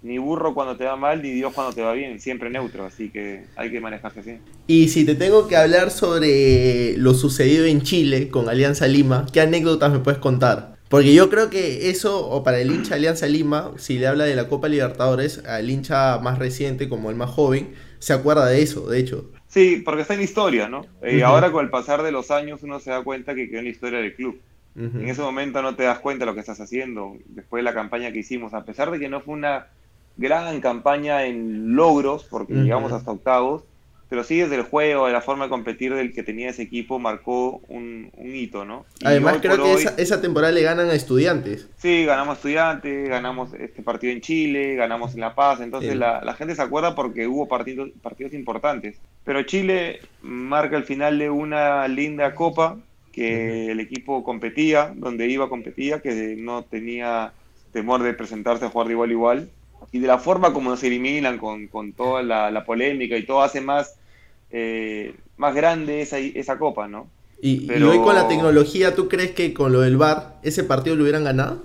ni 0.06 0.20
burro 0.20 0.54
cuando 0.54 0.78
te 0.78 0.86
va 0.86 0.96
mal, 0.96 1.24
ni 1.24 1.32
Dios 1.32 1.52
cuando 1.52 1.74
te 1.74 1.82
va 1.82 1.94
bien, 1.94 2.20
siempre 2.20 2.52
neutro, 2.52 2.86
así 2.86 3.10
que 3.10 3.46
hay 3.56 3.72
que 3.72 3.82
manejarse 3.82 4.20
así. 4.20 4.38
Y 4.68 4.90
si 4.90 5.04
te 5.04 5.16
tengo 5.16 5.48
que 5.48 5.58
hablar 5.58 5.90
sobre 5.90 6.96
lo 6.98 7.16
sucedido 7.16 7.66
en 7.66 7.82
Chile 7.82 8.30
con 8.30 8.48
Alianza 8.48 8.88
Lima, 8.88 9.26
¿qué 9.34 9.42
anécdotas 9.42 9.92
me 9.92 10.00
puedes 10.00 10.20
contar? 10.20 10.76
Porque 10.90 11.16
yo 11.16 11.32
creo 11.32 11.50
que 11.50 11.90
eso, 11.90 12.30
o 12.30 12.44
para 12.44 12.60
el 12.60 12.72
hincha 12.72 12.94
Alianza 12.94 13.26
Lima, 13.26 13.72
si 13.78 13.98
le 13.98 14.06
habla 14.06 14.26
de 14.26 14.36
la 14.36 14.48
Copa 14.48 14.68
Libertadores, 14.68 15.44
al 15.46 15.72
hincha 15.72 16.20
más 16.20 16.38
reciente 16.38 16.88
como 16.88 17.10
el 17.10 17.16
más 17.16 17.32
joven, 17.32 17.74
se 17.98 18.14
acuerda 18.14 18.46
de 18.46 18.62
eso, 18.62 18.88
de 18.88 19.00
hecho. 19.00 19.32
Sí, 19.48 19.82
porque 19.84 20.04
está 20.04 20.14
en 20.14 20.22
historia, 20.22 20.70
¿no? 20.70 20.86
Y 21.02 21.22
ahora 21.22 21.52
con 21.52 21.66
el 21.66 21.72
pasar 21.72 22.04
de 22.04 22.12
los 22.12 22.30
años 22.30 22.62
uno 22.62 22.80
se 22.80 22.92
da 22.92 23.04
cuenta 23.04 23.34
que 23.34 23.50
quedó 23.50 23.58
en 23.58 23.66
la 23.66 23.72
historia 23.72 24.00
del 24.00 24.14
club. 24.14 24.40
En 24.76 25.10
ese 25.10 25.22
momento 25.22 25.64
no 25.64 25.76
te 25.76 25.84
das 25.84 25.98
cuenta 25.98 26.26
de 26.26 26.32
lo 26.32 26.36
que 26.36 26.42
estás 26.42 26.60
haciendo. 26.60 27.18
Después 27.28 27.62
de 27.62 27.64
la 27.64 27.74
campaña 27.74 28.12
que 28.12 28.20
hicimos, 28.20 28.54
a 28.54 28.66
pesar 28.66 28.92
de 28.92 29.00
que 29.00 29.10
no 29.10 29.22
fue 29.22 29.34
una 29.34 29.68
gran 30.18 30.62
campaña 30.62 31.26
en 31.26 31.76
logros, 31.76 32.26
porque 32.26 32.54
llegamos 32.54 32.92
hasta 32.92 33.12
octavos, 33.12 33.64
pero 34.10 34.24
sí 34.24 34.38
desde 34.38 34.56
el 34.56 34.64
juego, 34.64 35.08
de 35.08 35.14
la 35.14 35.22
forma 35.22 35.46
de 35.46 35.50
competir 35.50 35.94
del 35.94 36.14
que 36.14 36.22
tenía 36.22 36.50
ese 36.50 36.62
equipo, 36.62 37.00
marcó 37.00 37.62
un, 37.68 38.12
hito, 38.18 38.64
¿no? 38.64 38.86
Además 39.04 39.40
creo 39.42 39.62
que 39.64 39.90
esa, 39.98 40.22
temporada 40.22 40.54
le 40.54 40.62
ganan 40.62 40.90
a 40.90 40.94
estudiantes. 40.94 41.68
Sí, 41.78 42.06
ganamos 42.06 42.34
a 42.34 42.36
estudiantes, 42.36 43.10
ganamos 43.10 43.54
este 43.56 43.82
partido 43.82 44.14
en 44.14 44.22
Chile, 44.22 44.76
ganamos 44.76 45.16
en 45.16 45.22
La 45.22 45.34
Paz, 45.34 45.60
entonces 45.60 45.96
la, 45.96 46.36
gente 46.38 46.56
se 46.56 46.62
acuerda 46.62 46.96
porque 46.96 47.28
hubo 47.28 47.48
partidos, 47.48 47.90
partidos 48.02 48.34
importantes. 48.34 48.98
Pero 49.24 49.42
Chile 49.44 50.00
marca 50.22 50.78
el 50.78 50.84
final 50.84 51.18
de 51.18 51.30
una 51.30 51.88
linda 51.88 52.36
copa 52.36 52.78
que 53.12 53.72
el 53.72 53.80
equipo 53.80 54.24
competía, 54.24 54.94
donde 54.94 55.28
iba 55.28 55.50
competía, 55.50 56.02
que 56.02 56.36
no 56.38 56.64
tenía 56.64 57.32
temor 57.72 58.04
de 58.04 58.14
presentarse 58.14 58.66
a 58.66 58.70
jugar 58.70 58.88
de 58.88 58.94
igual 58.94 59.10
a 59.10 59.14
igual. 59.14 59.50
Y 59.96 60.00
de 60.00 60.08
la 60.08 60.18
forma 60.18 60.52
como 60.52 60.70
nos 60.70 60.84
eliminan 60.84 61.38
con, 61.38 61.68
con 61.68 61.94
toda 61.94 62.22
la, 62.22 62.66
polémica 62.66 63.16
y 63.16 63.26
todo 63.26 63.42
hace 63.42 63.62
más, 63.62 63.96
eh, 64.52 65.16
más 65.38 65.56
grande 65.56 66.02
esa, 66.02 66.20
esa 66.20 66.58
copa, 66.58 66.90
¿no? 66.90 67.08
Y, 67.42 67.72
hoy 67.82 68.00
con 68.00 68.14
la 68.14 68.28
tecnología, 68.28 68.94
¿tú 68.94 69.08
crees 69.08 69.32
que 69.32 69.54
con 69.54 69.72
lo 69.72 69.80
del 69.80 69.96
VAR 69.96 70.36
ese 70.44 70.66
partido 70.66 70.98
lo 70.98 71.04
hubieran 71.04 71.24
ganado? 71.24 71.64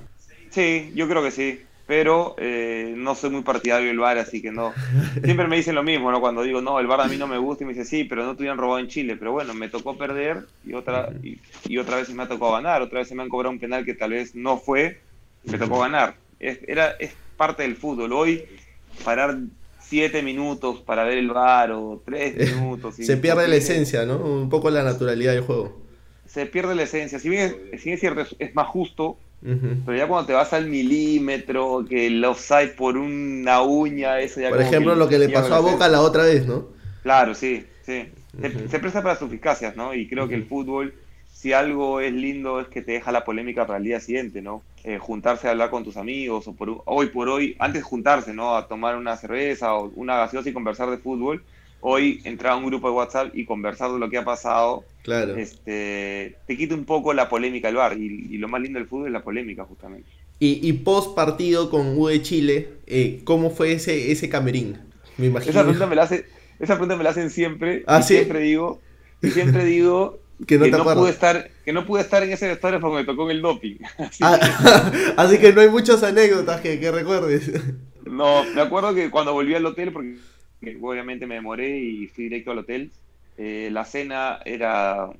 Sí, 0.51 0.93
yo 0.95 1.09
creo 1.09 1.25
que 1.25 1.33
sí 1.33 1.61
pero 1.91 2.37
eh, 2.39 2.95
no 2.97 3.17
soy 3.17 3.31
muy 3.31 3.43
partidario 3.43 3.89
del 3.89 3.99
VAR, 3.99 4.17
así 4.19 4.41
que 4.41 4.53
no. 4.53 4.73
Siempre 5.25 5.49
me 5.49 5.57
dicen 5.57 5.75
lo 5.75 5.83
mismo, 5.83 6.13
¿no? 6.13 6.21
Cuando 6.21 6.45
digo, 6.45 6.61
no, 6.61 6.79
el 6.79 6.87
VAR 6.87 7.01
a 7.01 7.09
mí 7.09 7.17
no 7.17 7.27
me 7.27 7.37
gusta, 7.37 7.65
y 7.65 7.67
me 7.67 7.73
dice, 7.73 7.85
sí, 7.85 8.05
pero 8.05 8.25
no 8.25 8.37
te 8.37 8.43
hubieran 8.43 8.59
robado 8.59 8.79
en 8.79 8.87
Chile. 8.87 9.17
Pero 9.17 9.33
bueno, 9.33 9.55
me 9.55 9.69
tocó 9.69 9.99
perder 9.99 10.47
y 10.65 10.75
otra, 10.75 11.11
y, 11.21 11.79
otra 11.79 11.97
vez 11.97 12.09
me 12.11 12.23
ha 12.23 12.29
tocado 12.29 12.53
ganar. 12.53 12.81
Otra 12.81 13.01
vez 13.01 13.09
se 13.09 13.17
me 13.17 13.25
han 13.25 13.29
cobrado 13.29 13.51
un 13.51 13.59
penal 13.59 13.85
que 13.85 13.95
tal 13.95 14.11
vez 14.11 14.37
no 14.37 14.57
fue, 14.57 15.01
me 15.43 15.59
tocó 15.59 15.81
ganar. 15.81 16.15
Es, 16.39 16.61
era, 16.69 16.93
es 17.01 17.13
parte 17.41 17.63
del 17.63 17.75
fútbol. 17.75 18.13
Hoy, 18.13 18.45
parar 19.03 19.39
siete 19.81 20.23
minutos 20.23 20.83
para 20.83 21.05
ver 21.05 21.17
el 21.17 21.31
VAR 21.31 21.73
o 21.73 22.03
tres 22.05 22.55
minutos. 22.55 22.97
se 22.97 23.17
pierde 23.17 23.49
la 23.49 23.57
esencia, 23.57 24.05
¿no? 24.05 24.19
Un 24.19 24.51
poco 24.51 24.69
la 24.69 24.83
naturalidad 24.83 25.33
del 25.33 25.41
juego. 25.41 25.81
Se 26.27 26.45
pierde 26.45 26.75
la 26.75 26.83
esencia. 26.83 27.19
Si 27.19 27.31
bien 27.31 27.57
es, 27.73 27.81
si 27.81 27.93
es 27.93 28.01
cierto, 28.01 28.27
es 28.39 28.55
más 28.55 28.67
justo 28.67 29.17
pero 29.43 29.97
ya 29.97 30.07
cuando 30.07 30.27
te 30.27 30.35
vas 30.35 30.53
al 30.53 30.67
milímetro, 30.67 31.87
que 31.89 32.09
el 32.09 32.23
offside 32.23 32.75
por 32.77 32.99
una 32.99 33.63
uña, 33.63 34.21
eso 34.21 34.39
ya 34.39 34.51
Por 34.51 34.61
ejemplo, 34.61 34.95
lo 34.95 35.09
que 35.09 35.19
le 35.19 35.31
pasó 35.31 35.55
a 35.55 35.61
Boca 35.61 35.89
la 35.89 36.03
otra 36.03 36.25
vez, 36.25 36.47
¿no? 36.47 36.69
Claro, 37.03 37.35
sí, 37.35 37.65
sí. 37.87 38.09
se, 38.69 38.79
presta 38.79 39.03
para 39.03 39.19
suficacias, 39.19 39.77
¿no? 39.77 39.95
Y 39.95 40.07
creo 40.09 40.29
que 40.29 40.35
el 40.35 40.45
fútbol, 40.45 40.93
si 41.41 41.55
algo 41.55 42.01
es 42.01 42.13
lindo, 42.13 42.61
es 42.61 42.69
que 42.69 42.83
te 42.83 42.93
deja 42.93 43.13
la 43.13 43.25
polémica 43.25 43.67
para 43.67 43.79
el 43.79 43.85
día 43.85 43.99
siguiente, 43.99 44.43
¿no? 44.43 44.63
Eh, 44.85 44.99
juntarse 44.99 45.49
a 45.49 45.53
hablar 45.53 45.71
con 45.71 45.85
tus 45.85 45.97
amigos, 45.97 46.47
o 46.47 46.53
por 46.53 46.83
hoy 46.85 47.07
por 47.07 47.31
hoy, 47.31 47.57
antes 47.59 47.81
de 47.81 47.89
juntarse, 47.89 48.35
¿no? 48.35 48.57
A 48.57 48.69
tomar 48.69 48.95
una 48.95 49.17
cerveza 49.17 49.73
o 49.75 49.91
una 49.97 50.19
gaseosa 50.19 50.51
y 50.51 50.53
conversar 50.53 50.91
de 50.91 50.99
fútbol 50.99 51.43
hoy 51.81 52.21
entrar 52.25 52.53
a 52.53 52.57
un 52.57 52.67
grupo 52.67 52.91
de 52.91 52.95
WhatsApp 52.95 53.35
y 53.35 53.47
conversar 53.47 53.91
de 53.91 53.99
lo 53.99 54.11
que 54.11 54.19
ha 54.19 54.25
pasado, 54.25 54.85
claro. 55.03 55.35
este, 55.37 56.37
te 56.47 56.59
quita 56.59 56.75
un 56.75 56.85
poco 56.85 57.15
la 57.15 57.31
polémica 57.31 57.69
del 57.69 57.77
bar. 57.77 57.97
Y, 57.97 58.37
lo 58.37 58.47
más 58.47 58.61
lindo 58.61 58.79
del 58.79 58.87
fútbol 58.87 59.07
es 59.07 59.13
la 59.15 59.23
polémica, 59.23 59.65
justamente. 59.65 60.11
Y, 60.41 60.71
post 60.75 61.15
partido 61.15 61.71
con 61.71 61.99
U 61.99 62.09
de 62.09 62.21
Chile, 62.21 62.69
eh, 62.87 63.23
¿cómo 63.25 63.49
fue 63.49 63.73
ese, 63.73 64.13
ese 64.13 64.29
camerín? 64.29 64.77
Me 65.17 65.29
imagino. 65.29 65.53
Esa 65.53 65.63
pregunta 65.63 65.87
me 65.87 65.97
la, 65.97 66.03
hace, 66.03 66.27
esa 66.59 66.75
pregunta 66.75 66.97
me 66.97 67.05
la 67.05 67.11
hacen 67.11 67.31
siempre. 67.31 67.83
¿Ah, 67.87 68.03
Siempre 68.03 68.41
digo, 68.41 68.79
y 69.23 69.31
siempre 69.31 69.65
digo 69.65 70.20
que 70.47 70.59
no, 70.59 70.85
pude 70.95 71.11
estar 71.11 71.51
que 71.65 71.73
no 71.73 71.85
pude 71.85 72.01
estar 72.01 72.23
en 72.23 72.33
ese 72.33 72.49
vestuario 72.49 72.81
porque 72.81 72.99
me 72.99 73.05
tocó 73.05 73.31
el 73.31 73.43
doping. 73.43 73.77
Ah, 74.21 74.39
así, 75.17 75.39
que, 75.39 75.53
no 75.53 75.61
hay 75.61 75.69
muchas 75.69 76.03
anécdotas 76.03 76.61
que, 76.61 76.79
que 76.81 76.91
recuerdes. 76.91 77.51
No, 78.07 78.43
me 78.43 78.63
acuerdo 78.63 78.93
que 78.93 79.09
cuando 79.09 79.35
volví 79.35 79.55
al 79.55 79.65
hotel, 79.65 79.93
porque 79.93 80.17
obviamente 80.81 81.27
me 81.27 81.37
demoré 81.37 81.79
y 81.79 82.09
fui 82.09 82.25
directo 82.25 82.51
al 82.51 82.59
hotel. 82.59 82.91
Eh, 83.39 83.69
la 83.71 83.85
cena 83.85 84.41
era, 84.45 85.11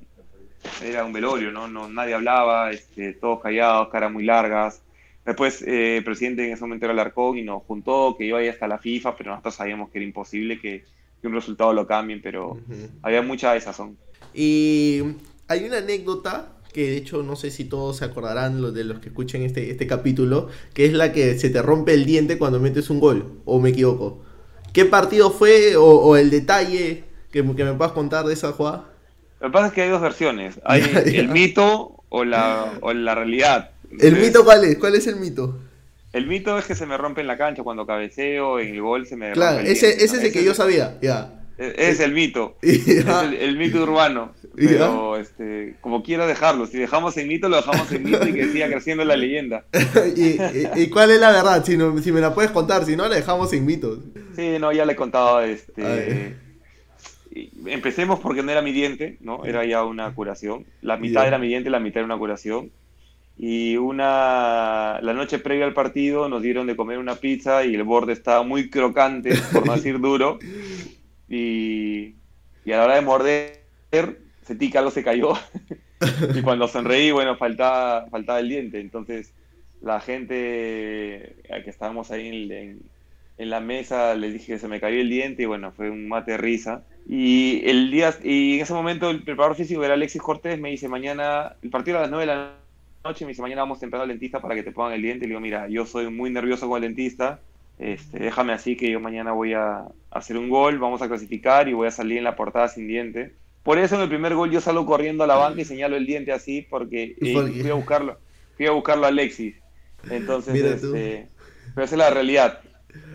era 0.83 1.05
un 1.05 1.13
velorio, 1.13 1.51
¿no? 1.51 1.69
no 1.69 1.87
nadie 1.87 2.15
hablaba, 2.15 2.71
este, 2.71 3.13
todos 3.13 3.39
callados, 3.39 3.87
caras 3.89 4.11
muy 4.11 4.25
largas. 4.25 4.81
Después 5.23 5.61
eh, 5.61 5.97
el 5.97 6.03
presidente 6.03 6.45
en 6.45 6.51
ese 6.51 6.63
momento 6.63 6.85
era 6.85 6.93
Alarcón 6.93 7.37
y 7.37 7.43
nos 7.43 7.63
juntó, 7.63 8.15
que 8.17 8.25
iba 8.25 8.39
ahí 8.39 8.49
hasta 8.49 8.67
la 8.67 8.79
FIFA, 8.79 9.15
pero 9.15 9.31
nosotros 9.31 9.55
sabíamos 9.55 9.89
que 9.89 9.99
era 9.99 10.05
imposible 10.05 10.59
que, 10.59 10.83
un 11.23 11.33
resultado 11.33 11.71
lo 11.71 11.85
cambien, 11.85 12.19
pero 12.19 12.57
había 13.03 13.21
mucha 13.21 13.57
son 13.61 13.95
Y 14.33 15.01
hay 15.47 15.63
una 15.65 15.77
anécdota 15.77 16.53
que 16.73 16.89
de 16.89 16.97
hecho 16.97 17.23
no 17.23 17.35
sé 17.35 17.51
si 17.51 17.65
todos 17.65 17.97
se 17.97 18.05
acordarán 18.05 18.61
los 18.61 18.73
de 18.73 18.83
los 18.83 18.99
que 18.99 19.09
escuchen 19.09 19.43
este, 19.43 19.71
este 19.71 19.87
capítulo, 19.87 20.47
que 20.73 20.85
es 20.85 20.93
la 20.93 21.11
que 21.11 21.37
se 21.37 21.49
te 21.49 21.61
rompe 21.61 21.93
el 21.93 22.05
diente 22.05 22.37
cuando 22.37 22.59
metes 22.59 22.89
un 22.89 22.99
gol, 22.99 23.41
o 23.45 23.59
me 23.59 23.69
equivoco. 23.69 24.23
¿Qué 24.73 24.85
partido 24.85 25.31
fue 25.31 25.75
o, 25.75 26.15
el 26.15 26.29
detalle 26.29 27.03
que, 27.31 27.43
me 27.43 27.73
puedas 27.73 27.91
contar 27.91 28.25
de 28.25 28.33
esa 28.33 28.53
jugada? 28.53 28.85
Lo 29.41 29.47
que 29.47 29.51
pasa 29.51 29.67
es 29.67 29.73
que 29.73 29.81
hay 29.81 29.89
dos 29.89 30.01
versiones. 30.01 30.61
Hay 30.63 30.81
el 31.13 31.27
mito 31.27 32.03
o 32.09 32.23
la, 32.23 32.71
o 32.81 32.93
la 32.93 33.15
realidad. 33.15 33.71
¿El 33.99 34.17
mito 34.17 34.45
cuál 34.45 34.63
es? 34.63 34.77
¿Cuál 34.77 34.95
es 34.95 35.07
el 35.07 35.17
mito? 35.17 35.59
El 36.13 36.27
mito 36.27 36.57
es 36.57 36.65
que 36.65 36.75
se 36.75 36.85
me 36.85 36.97
rompe 36.97 37.21
en 37.21 37.27
la 37.27 37.37
cancha 37.37 37.63
cuando 37.63 37.85
cabeceo, 37.85 38.59
en 38.59 38.75
el 38.75 38.81
gol 38.81 39.07
se 39.07 39.17
me 39.17 39.31
claro, 39.31 39.57
rompe. 39.57 39.71
Ese, 39.71 39.89
ese 39.89 40.17
es 40.17 40.23
el 40.23 40.31
que 40.31 40.43
yo 40.43 40.53
sabía, 40.53 40.97
ya. 41.01 41.40
Es, 41.61 41.99
el 41.99 42.13
mito. 42.13 42.57
Es 42.61 42.87
el, 42.87 43.57
mito 43.57 43.83
urbano. 43.83 44.33
Pero 44.55 45.17
este, 45.17 45.75
como 45.81 46.03
quiero 46.03 46.27
dejarlo. 46.27 46.65
Si 46.65 46.77
dejamos 46.77 47.15
el 47.17 47.27
mito, 47.27 47.49
lo 47.49 47.57
dejamos 47.57 47.91
en 47.91 48.03
mito 48.03 48.27
y 48.27 48.33
que 48.33 48.51
siga 48.51 48.67
creciendo 48.67 49.05
la 49.05 49.15
leyenda. 49.15 49.65
¿Y, 50.15 50.89
cuál 50.89 51.11
es 51.11 51.19
la 51.19 51.31
verdad? 51.31 51.63
Si, 51.63 51.77
si 52.03 52.11
me 52.11 52.19
la 52.19 52.33
puedes 52.33 52.51
contar, 52.51 52.85
si 52.85 52.95
no, 52.95 53.07
la 53.07 53.15
dejamos 53.15 53.53
en 53.53 53.65
mito. 53.65 53.99
Sí, 54.35 54.57
no, 54.59 54.71
ya 54.71 54.85
le 54.85 54.93
he 54.93 54.95
contado. 54.95 55.41
Este, 55.41 56.35
empecemos 57.65 58.19
porque 58.19 58.43
no 58.43 58.51
era 58.51 58.61
mi 58.61 58.71
diente, 58.71 59.17
¿no? 59.21 59.45
Era 59.45 59.65
ya 59.65 59.83
una 59.83 60.13
curación. 60.13 60.65
La 60.81 60.97
mitad 60.97 61.27
era 61.27 61.37
mi 61.37 61.47
diente, 61.47 61.69
la 61.69 61.79
mitad 61.79 61.97
era 61.97 62.05
una 62.05 62.17
curación. 62.17 62.71
Y 63.37 63.77
una 63.77 64.99
la 65.01 65.13
noche 65.13 65.39
previa 65.39 65.65
al 65.65 65.73
partido 65.73 66.29
nos 66.29 66.41
dieron 66.41 66.67
de 66.67 66.75
comer 66.75 66.97
una 66.97 67.15
pizza 67.15 67.65
y 67.65 67.73
el 67.73 67.83
borde 67.83 68.13
estaba 68.13 68.43
muy 68.43 68.69
crocante, 68.69 69.33
por 69.51 69.65
no 69.65 69.73
decir 69.75 69.99
duro. 69.99 70.37
Y, 71.31 72.15
a 72.65 72.77
la 72.77 72.83
hora 72.83 72.95
de 72.95 73.01
morder, 73.01 73.61
sentí 74.43 74.69
que 74.69 74.77
algo 74.77 74.91
se 74.91 75.03
cayó. 75.03 75.33
y 76.35 76.41
cuando 76.41 76.67
sonreí, 76.67 77.11
bueno, 77.11 77.37
faltaba, 77.37 78.07
faltaba 78.09 78.39
el 78.39 78.49
diente. 78.49 78.81
Entonces, 78.81 79.33
la 79.81 80.01
gente 80.01 81.37
que 81.47 81.69
estábamos 81.69 82.11
ahí 82.11 82.27
en, 82.27 82.81
en, 83.37 83.49
la 83.49 83.61
mesa, 83.61 84.13
les 84.15 84.33
dije 84.33 84.53
que 84.53 84.59
se 84.59 84.67
me 84.67 84.81
cayó 84.81 84.99
el 84.99 85.09
diente 85.09 85.43
y 85.43 85.45
bueno, 85.45 85.71
fue 85.71 85.89
un 85.89 86.09
mate 86.09 86.31
de 86.31 86.37
risa. 86.37 86.83
Y, 87.07 87.61
el 87.65 87.89
día, 87.91 88.13
y 88.23 88.55
en 88.55 88.61
ese 88.61 88.73
momento 88.73 89.09
el 89.09 89.23
preparador 89.23 89.55
físico 89.55 89.83
era 89.83 89.93
Alexis 89.93 90.21
Cortés, 90.21 90.59
me 90.59 90.69
dice, 90.69 90.89
mañana, 90.89 91.55
el 91.61 91.69
partido 91.69 91.97
a 91.97 92.01
las 92.01 92.09
9 92.09 92.25
de 92.25 92.27
la 92.27 92.51
noche, 93.05 93.25
me 93.25 93.29
dice, 93.29 93.41
mañana 93.41 93.61
vamos 93.61 93.79
temprano 93.79 94.03
al 94.03 94.09
dentista 94.09 94.41
para 94.41 94.53
que 94.53 94.63
te 94.63 94.71
pongan 94.73 94.93
el 94.93 95.01
diente. 95.01 95.25
Y 95.25 95.29
le 95.29 95.31
digo, 95.31 95.39
mira, 95.39 95.69
yo 95.69 95.85
soy 95.85 96.11
muy 96.11 96.29
nervioso 96.29 96.67
con 96.67 96.83
el 96.83 96.89
dentista, 96.89 97.39
este, 97.81 98.19
déjame 98.19 98.53
así 98.53 98.77
que 98.77 98.91
yo 98.91 98.99
mañana 98.99 99.31
voy 99.31 99.53
a 99.53 99.85
hacer 100.11 100.37
un 100.37 100.49
gol, 100.49 100.77
vamos 100.77 101.01
a 101.01 101.07
clasificar 101.07 101.67
y 101.67 101.73
voy 101.73 101.87
a 101.87 101.91
salir 101.91 102.19
en 102.19 102.23
la 102.23 102.35
portada 102.35 102.67
sin 102.67 102.87
diente. 102.87 103.33
Por 103.63 103.79
eso 103.79 103.95
en 103.95 104.01
el 104.01 104.07
primer 104.07 104.35
gol 104.35 104.51
yo 104.51 104.61
salgo 104.61 104.85
corriendo 104.85 105.23
a 105.23 105.27
la 105.27 105.35
banca 105.35 105.61
y 105.61 105.65
señalo 105.65 105.95
el 105.95 106.05
diente 106.05 106.31
así 106.31 106.61
porque 106.69 107.15
eh, 107.19 107.33
fui 107.33 107.69
a 107.71 107.73
buscarlo, 107.73 108.19
fui 108.55 108.67
a 108.67 108.71
buscarlo 108.71 109.05
a 109.05 109.09
Alexis. 109.09 109.55
Entonces, 110.11 110.55
este, 110.55 111.27
pero 111.73 111.85
esa 111.85 111.95
es 111.95 111.99
la 111.99 112.11
realidad. 112.11 112.59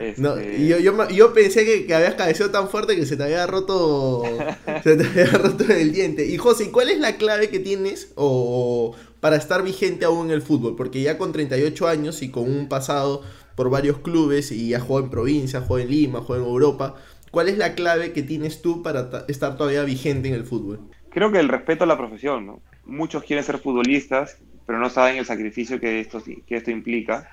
Este, 0.00 0.66
yo, 0.66 0.78
yo, 1.10 1.34
pensé 1.34 1.64
que, 1.86 1.94
habías 1.94 2.14
cabeceado 2.14 2.50
tan 2.50 2.68
fuerte 2.68 2.96
que 2.96 3.06
se 3.06 3.16
te 3.16 3.22
había 3.22 3.46
roto 3.46 4.24
se 4.82 4.96
te 4.96 5.04
había 5.04 5.26
roto 5.26 5.64
el 5.72 5.92
diente. 5.92 6.26
Y 6.26 6.38
José, 6.38 6.72
¿cuál 6.72 6.90
es 6.90 6.98
la 6.98 7.18
clave 7.18 7.50
que 7.50 7.60
tienes 7.60 8.12
o, 8.16 8.96
para 9.20 9.36
estar 9.36 9.62
vigente 9.62 10.06
aún 10.06 10.26
en 10.26 10.32
el 10.32 10.42
fútbol? 10.42 10.74
Porque 10.74 11.02
ya 11.02 11.18
con 11.18 11.30
38 11.30 11.86
años 11.86 12.22
y 12.22 12.32
con 12.32 12.50
un 12.50 12.68
pasado 12.68 13.22
por 13.56 13.70
varios 13.70 13.98
clubes 13.98 14.52
y 14.52 14.74
ha 14.74 14.80
jugado 14.80 15.06
en 15.06 15.10
provincia, 15.10 15.58
ha 15.58 15.62
jugado 15.62 15.84
en 15.84 15.90
Lima, 15.90 16.18
ha 16.20 16.22
jugado 16.22 16.44
en 16.44 16.50
Europa. 16.50 16.94
¿Cuál 17.32 17.48
es 17.48 17.58
la 17.58 17.74
clave 17.74 18.12
que 18.12 18.22
tienes 18.22 18.62
tú 18.62 18.82
para 18.82 19.24
estar 19.26 19.56
todavía 19.56 19.82
vigente 19.82 20.28
en 20.28 20.34
el 20.34 20.44
fútbol? 20.44 20.80
Creo 21.10 21.32
que 21.32 21.40
el 21.40 21.48
respeto 21.48 21.84
a 21.84 21.86
la 21.86 21.96
profesión. 21.96 22.46
¿no? 22.46 22.60
Muchos 22.84 23.24
quieren 23.24 23.44
ser 23.44 23.58
futbolistas, 23.58 24.38
pero 24.66 24.78
no 24.78 24.90
saben 24.90 25.16
el 25.16 25.24
sacrificio 25.24 25.80
que 25.80 26.00
esto, 26.00 26.22
que 26.22 26.56
esto 26.56 26.70
implica. 26.70 27.28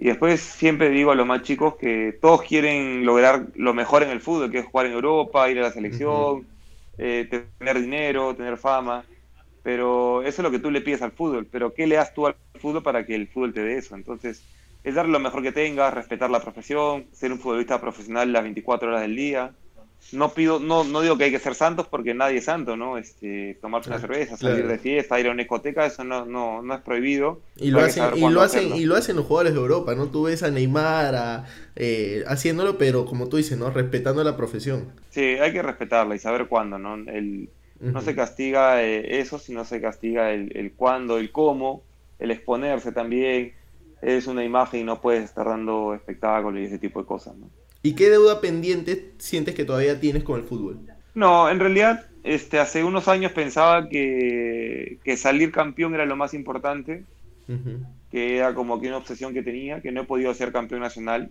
Y 0.00 0.06
después 0.06 0.40
siempre 0.40 0.90
digo 0.90 1.10
a 1.12 1.14
los 1.14 1.26
más 1.26 1.42
chicos 1.42 1.76
que 1.76 2.16
todos 2.20 2.42
quieren 2.42 3.04
lograr 3.04 3.46
lo 3.54 3.74
mejor 3.74 4.02
en 4.02 4.10
el 4.10 4.20
fútbol, 4.20 4.50
que 4.50 4.58
es 4.58 4.66
jugar 4.66 4.86
en 4.86 4.92
Europa, 4.92 5.50
ir 5.50 5.58
a 5.58 5.62
la 5.62 5.72
selección, 5.72 6.46
eh, 6.98 7.28
tener 7.58 7.80
dinero, 7.80 8.34
tener 8.34 8.56
fama. 8.56 9.04
Pero 9.62 10.22
eso 10.22 10.40
es 10.40 10.44
lo 10.44 10.50
que 10.50 10.60
tú 10.60 10.70
le 10.70 10.80
pides 10.80 11.02
al 11.02 11.12
fútbol. 11.12 11.46
Pero 11.50 11.74
¿qué 11.74 11.86
le 11.86 11.96
das 11.96 12.14
tú 12.14 12.26
al 12.26 12.36
fútbol 12.60 12.82
para 12.82 13.04
que 13.04 13.14
el 13.14 13.28
fútbol 13.28 13.52
te 13.52 13.62
dé 13.62 13.78
eso? 13.78 13.94
Entonces, 13.96 14.44
es 14.88 14.94
dar 14.94 15.08
lo 15.08 15.18
mejor 15.20 15.42
que 15.42 15.52
tengas, 15.52 15.92
respetar 15.92 16.30
la 16.30 16.40
profesión, 16.40 17.06
ser 17.12 17.32
un 17.32 17.38
futbolista 17.38 17.80
profesional 17.80 18.32
las 18.32 18.42
24 18.42 18.88
horas 18.88 19.02
del 19.02 19.16
día. 19.16 19.52
no 20.12 20.32
pido, 20.32 20.60
no, 20.60 20.84
no 20.84 21.02
digo 21.02 21.18
que 21.18 21.24
hay 21.24 21.30
que 21.30 21.38
ser 21.38 21.54
santos 21.54 21.86
porque 21.86 22.14
nadie 22.14 22.38
es 22.38 22.46
santo, 22.46 22.76
¿no? 22.76 22.96
Este, 22.96 23.58
tomarse 23.60 23.90
una 23.90 23.98
cerveza, 23.98 24.36
salir 24.36 24.66
de 24.66 24.78
fiesta, 24.78 25.20
ir 25.20 25.26
a 25.26 25.30
una 25.30 25.42
discoteca, 25.42 25.84
eso 25.84 26.04
no, 26.04 26.24
no, 26.24 26.62
no 26.62 26.74
es 26.74 26.80
prohibido. 26.80 27.40
Y 27.56 27.70
lo, 27.70 27.80
hacen, 27.80 28.04
y, 28.16 28.30
lo 28.30 28.40
hacen, 28.40 28.74
y 28.74 28.84
lo 28.86 28.96
hacen 28.96 29.16
los 29.16 29.26
jugadores 29.26 29.52
de 29.52 29.60
Europa, 29.60 29.94
¿no? 29.94 30.06
Tú 30.06 30.24
ves 30.24 30.42
a 30.42 30.50
Neymar 30.50 31.44
eh, 31.76 32.24
haciéndolo, 32.26 32.78
pero 32.78 33.04
como 33.04 33.28
tú 33.28 33.36
dices, 33.36 33.58
¿no? 33.58 33.70
Respetando 33.70 34.24
la 34.24 34.36
profesión. 34.36 34.92
Sí, 35.10 35.20
hay 35.20 35.52
que 35.52 35.62
respetarla 35.62 36.14
y 36.14 36.18
saber 36.18 36.46
cuándo, 36.46 36.78
¿no? 36.78 36.94
El, 36.94 37.50
No 37.80 38.00
se 38.00 38.14
castiga 38.14 38.82
eh, 38.82 39.20
eso, 39.20 39.38
sino 39.38 39.64
se 39.64 39.80
castiga 39.80 40.32
el, 40.32 40.56
el 40.56 40.72
cuándo, 40.72 41.18
el 41.18 41.30
cómo, 41.30 41.82
el 42.18 42.30
exponerse 42.30 42.92
también. 42.92 43.52
Es 44.02 44.26
una 44.26 44.44
imagen 44.44 44.80
y 44.80 44.84
no 44.84 45.00
puedes 45.00 45.24
estar 45.24 45.46
dando 45.46 45.94
espectáculo 45.94 46.60
y 46.60 46.64
ese 46.64 46.78
tipo 46.78 47.00
de 47.00 47.06
cosas, 47.06 47.36
¿no? 47.36 47.48
¿Y 47.82 47.94
qué 47.94 48.10
deuda 48.10 48.40
pendiente 48.40 49.12
sientes 49.18 49.54
que 49.54 49.64
todavía 49.64 50.00
tienes 50.00 50.24
con 50.24 50.40
el 50.40 50.46
fútbol? 50.46 50.80
No, 51.14 51.48
en 51.48 51.60
realidad, 51.60 52.06
este, 52.24 52.58
hace 52.58 52.84
unos 52.84 53.08
años 53.08 53.32
pensaba 53.32 53.88
que, 53.88 54.98
salir 55.16 55.52
campeón 55.52 55.94
era 55.94 56.04
lo 56.04 56.16
más 56.16 56.34
importante, 56.34 57.04
que 58.10 58.36
era 58.36 58.54
como 58.54 58.80
que 58.80 58.88
una 58.88 58.98
obsesión 58.98 59.32
que 59.32 59.42
tenía, 59.42 59.80
que 59.80 59.92
no 59.92 60.02
he 60.02 60.04
podido 60.04 60.34
ser 60.34 60.52
campeón 60.52 60.80
nacional. 60.80 61.30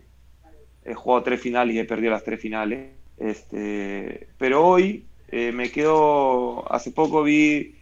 He 0.84 0.94
jugado 0.94 1.24
tres 1.24 1.42
finales 1.42 1.76
y 1.76 1.80
he 1.80 1.86
perdido 1.86 2.12
las 2.12 2.24
tres 2.24 2.40
finales. 2.40 2.92
Este, 3.18 4.28
pero 4.38 4.66
hoy 4.66 5.06
eh, 5.30 5.52
me 5.52 5.70
quedo, 5.72 6.72
hace 6.72 6.92
poco 6.92 7.24
vi 7.24 7.76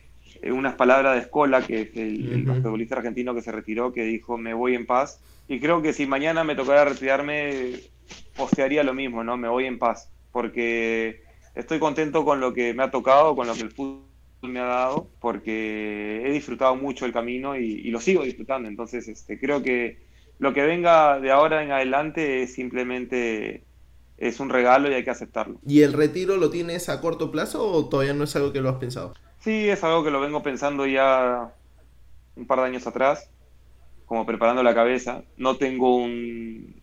unas 0.43 0.75
palabras 0.75 1.15
de 1.15 1.21
Escola, 1.21 1.61
que 1.61 1.81
es 1.81 1.95
el, 1.95 2.45
futbolista 2.45 2.95
argentino 2.95 3.33
que 3.33 3.41
se 3.41 3.51
retiró, 3.51 3.91
que 3.91 4.03
dijo, 4.03 4.37
me 4.37 4.53
voy 4.53 4.75
en 4.75 4.85
paz. 4.85 5.19
Y 5.47 5.59
creo 5.59 5.81
que 5.81 5.93
si 5.93 6.05
mañana 6.05 6.43
me 6.43 6.55
tocara 6.55 6.85
retirarme, 6.85 7.79
postearía 8.35 8.83
lo 8.83 8.93
mismo, 8.93 9.23
¿no? 9.23 9.37
Me 9.37 9.47
voy 9.47 9.65
en 9.65 9.79
paz, 9.79 10.11
porque 10.31 11.21
estoy 11.55 11.79
contento 11.79 12.25
con 12.25 12.39
lo 12.39 12.53
que 12.53 12.73
me 12.73 12.83
ha 12.83 12.91
tocado, 12.91 13.35
con 13.35 13.47
lo 13.47 13.53
que 13.53 13.61
el 13.61 13.71
fútbol 13.71 14.05
me 14.41 14.59
ha 14.59 14.65
dado, 14.65 15.09
porque 15.19 16.23
he 16.25 16.31
disfrutado 16.31 16.75
mucho 16.75 17.05
el 17.05 17.13
camino 17.13 17.55
y, 17.55 17.89
lo 17.89 17.99
sigo 17.99 18.23
disfrutando. 18.23 18.67
Entonces, 18.67 19.07
este, 19.07 19.39
creo 19.39 19.63
que 19.63 20.03
lo 20.39 20.53
que 20.53 20.63
venga 20.63 21.19
de 21.19 21.31
ahora 21.31 21.63
en 21.63 21.71
adelante 21.71 22.43
es 22.43 22.53
simplemente 22.53 23.63
es 24.17 24.39
un 24.39 24.49
regalo 24.49 24.89
y 24.89 24.93
hay 24.93 25.03
que 25.03 25.09
aceptarlo. 25.09 25.59
¿Y 25.67 25.81
el 25.81 25.93
retiro 25.93 26.37
lo 26.37 26.49
tienes 26.49 26.89
a 26.89 27.01
corto 27.01 27.31
plazo 27.31 27.69
o 27.69 27.89
todavía 27.89 28.13
no 28.13 28.23
es 28.23 28.35
algo 28.35 28.53
que 28.53 28.61
lo 28.61 28.69
has 28.69 28.77
pensado? 28.77 29.13
Sí, 29.45 29.69
es 29.69 29.83
algo 29.83 30.03
que 30.03 30.09
lo 30.09 30.21
vengo 30.21 30.41
pensando 30.41 30.87
ya 30.87 31.53
un 32.35 32.47
par 32.47 32.61
de 32.61 32.65
años 32.65 32.87
atrás, 32.87 33.29
como 34.07 34.25
preparando 34.25 34.63
la 34.63 34.73
cabeza. 34.73 35.23
No 35.37 35.57
tengo 35.57 35.97
un, 35.97 36.81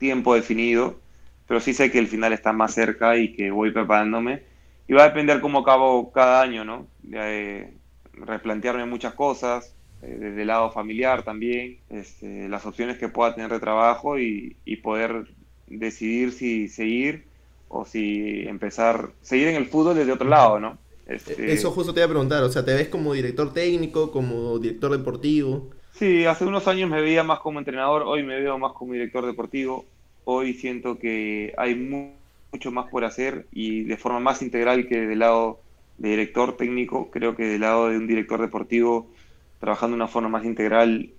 tiempo 0.00 0.34
definido, 0.34 0.98
pero 1.46 1.60
sí 1.60 1.72
sé 1.72 1.92
que 1.92 2.00
el 2.00 2.08
final 2.08 2.32
está 2.32 2.52
más 2.52 2.74
cerca 2.74 3.16
y 3.18 3.34
que 3.36 3.52
voy 3.52 3.70
preparándome. 3.70 4.42
Y 4.88 4.94
va 4.94 5.04
a 5.04 5.08
depender 5.10 5.40
cómo 5.40 5.60
acabo 5.60 6.10
cada 6.10 6.42
año, 6.42 6.64
¿no? 6.64 6.88
De, 7.04 7.72
replantearme 8.14 8.86
muchas 8.86 9.14
cosas, 9.14 9.76
eh, 10.02 10.16
desde 10.18 10.40
el 10.42 10.48
lado 10.48 10.72
familiar 10.72 11.22
también, 11.22 11.78
este, 11.88 12.48
las 12.48 12.66
opciones 12.66 12.98
que 12.98 13.08
pueda 13.08 13.34
tener 13.36 13.52
de 13.52 13.60
trabajo 13.60 14.18
y, 14.18 14.56
poder 14.82 15.28
decidir 15.68 16.32
si 16.32 16.66
seguir 16.66 17.26
o 17.68 17.84
si 17.86 18.42
empezar, 18.48 19.10
seguir 19.22 19.48
en 19.48 19.54
el 19.56 19.66
fútbol 19.66 19.94
desde 19.94 20.12
otro 20.12 20.28
lado, 20.28 20.58
¿no? 20.58 20.83
Este, 21.06 21.52
Eso 21.52 21.70
justo 21.70 21.92
te 21.92 22.00
iba 22.00 22.06
a 22.06 22.10
preguntar, 22.10 22.42
o 22.42 22.48
sea, 22.48 22.64
¿te 22.64 22.74
ves 22.74 22.88
como 22.88 23.12
director 23.12 23.52
técnico, 23.52 24.10
como 24.10 24.58
director 24.58 24.90
deportivo? 24.96 25.70
Sí, 25.92 26.24
hace 26.24 26.44
unos 26.44 26.66
años 26.66 26.90
me 26.90 27.00
veía 27.00 27.22
más 27.22 27.40
como 27.40 27.58
entrenador, 27.58 28.02
hoy 28.02 28.22
me 28.22 28.40
veo 28.40 28.58
más 28.58 28.72
como 28.72 28.94
director 28.94 29.24
deportivo. 29.26 29.84
Hoy 30.24 30.54
siento 30.54 30.98
que 30.98 31.52
hay 31.56 31.74
mucho 31.74 32.72
más 32.72 32.88
por 32.90 33.04
hacer 33.04 33.46
y 33.52 33.84
de 33.84 33.96
forma 33.96 34.18
más 34.20 34.42
integral 34.42 34.88
que 34.88 35.06
del 35.06 35.18
lado 35.20 35.60
de 35.98 36.10
director 36.10 36.56
técnico. 36.56 37.10
Creo 37.10 37.36
que 37.36 37.44
del 37.44 37.60
lado 37.60 37.88
de 37.88 37.98
un 37.98 38.06
director 38.06 38.40
deportivo, 38.40 39.08
trabajando 39.60 39.96
de 39.96 40.02
una 40.02 40.08
forma 40.08 40.28
más 40.28 40.44
integral, 40.44 41.10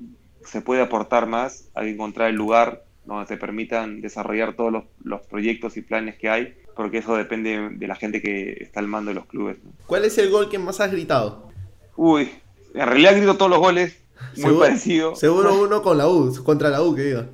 se 0.43 0.61
puede 0.61 0.81
aportar 0.81 1.27
más, 1.27 1.69
hay 1.73 1.87
que 1.87 1.93
encontrar 1.93 2.29
el 2.29 2.35
lugar 2.35 2.83
donde 3.05 3.25
te 3.27 3.37
permitan 3.37 4.01
desarrollar 4.01 4.53
todos 4.55 4.83
los, 5.03 5.21
proyectos 5.21 5.77
y 5.77 5.81
planes 5.81 6.15
que 6.17 6.29
hay, 6.29 6.55
porque 6.75 6.99
eso 6.99 7.15
depende 7.15 7.69
de 7.71 7.87
la 7.87 7.95
gente 7.95 8.21
que 8.21 8.57
está 8.59 8.79
al 8.79 8.87
mando 8.87 9.09
de 9.09 9.15
los 9.15 9.25
clubes. 9.25 9.57
¿Cuál 9.87 10.05
es 10.05 10.17
el 10.17 10.29
gol 10.29 10.49
que 10.49 10.59
más 10.59 10.79
has 10.81 10.91
gritado? 10.91 11.49
Uy, 11.95 12.29
en 12.73 12.87
realidad 12.87 13.15
grito 13.15 13.37
todos 13.37 13.51
los 13.51 13.59
goles, 13.59 13.97
muy 14.37 14.55
parecido. 14.55 15.15
Seguro 15.15 15.55
uno 15.63 15.81
con 15.81 15.97
la 15.97 16.07
U, 16.07 16.33
contra 16.43 16.69
la 16.69 16.81
U, 16.81 16.95
que 16.95 17.03
diga. 17.03 17.29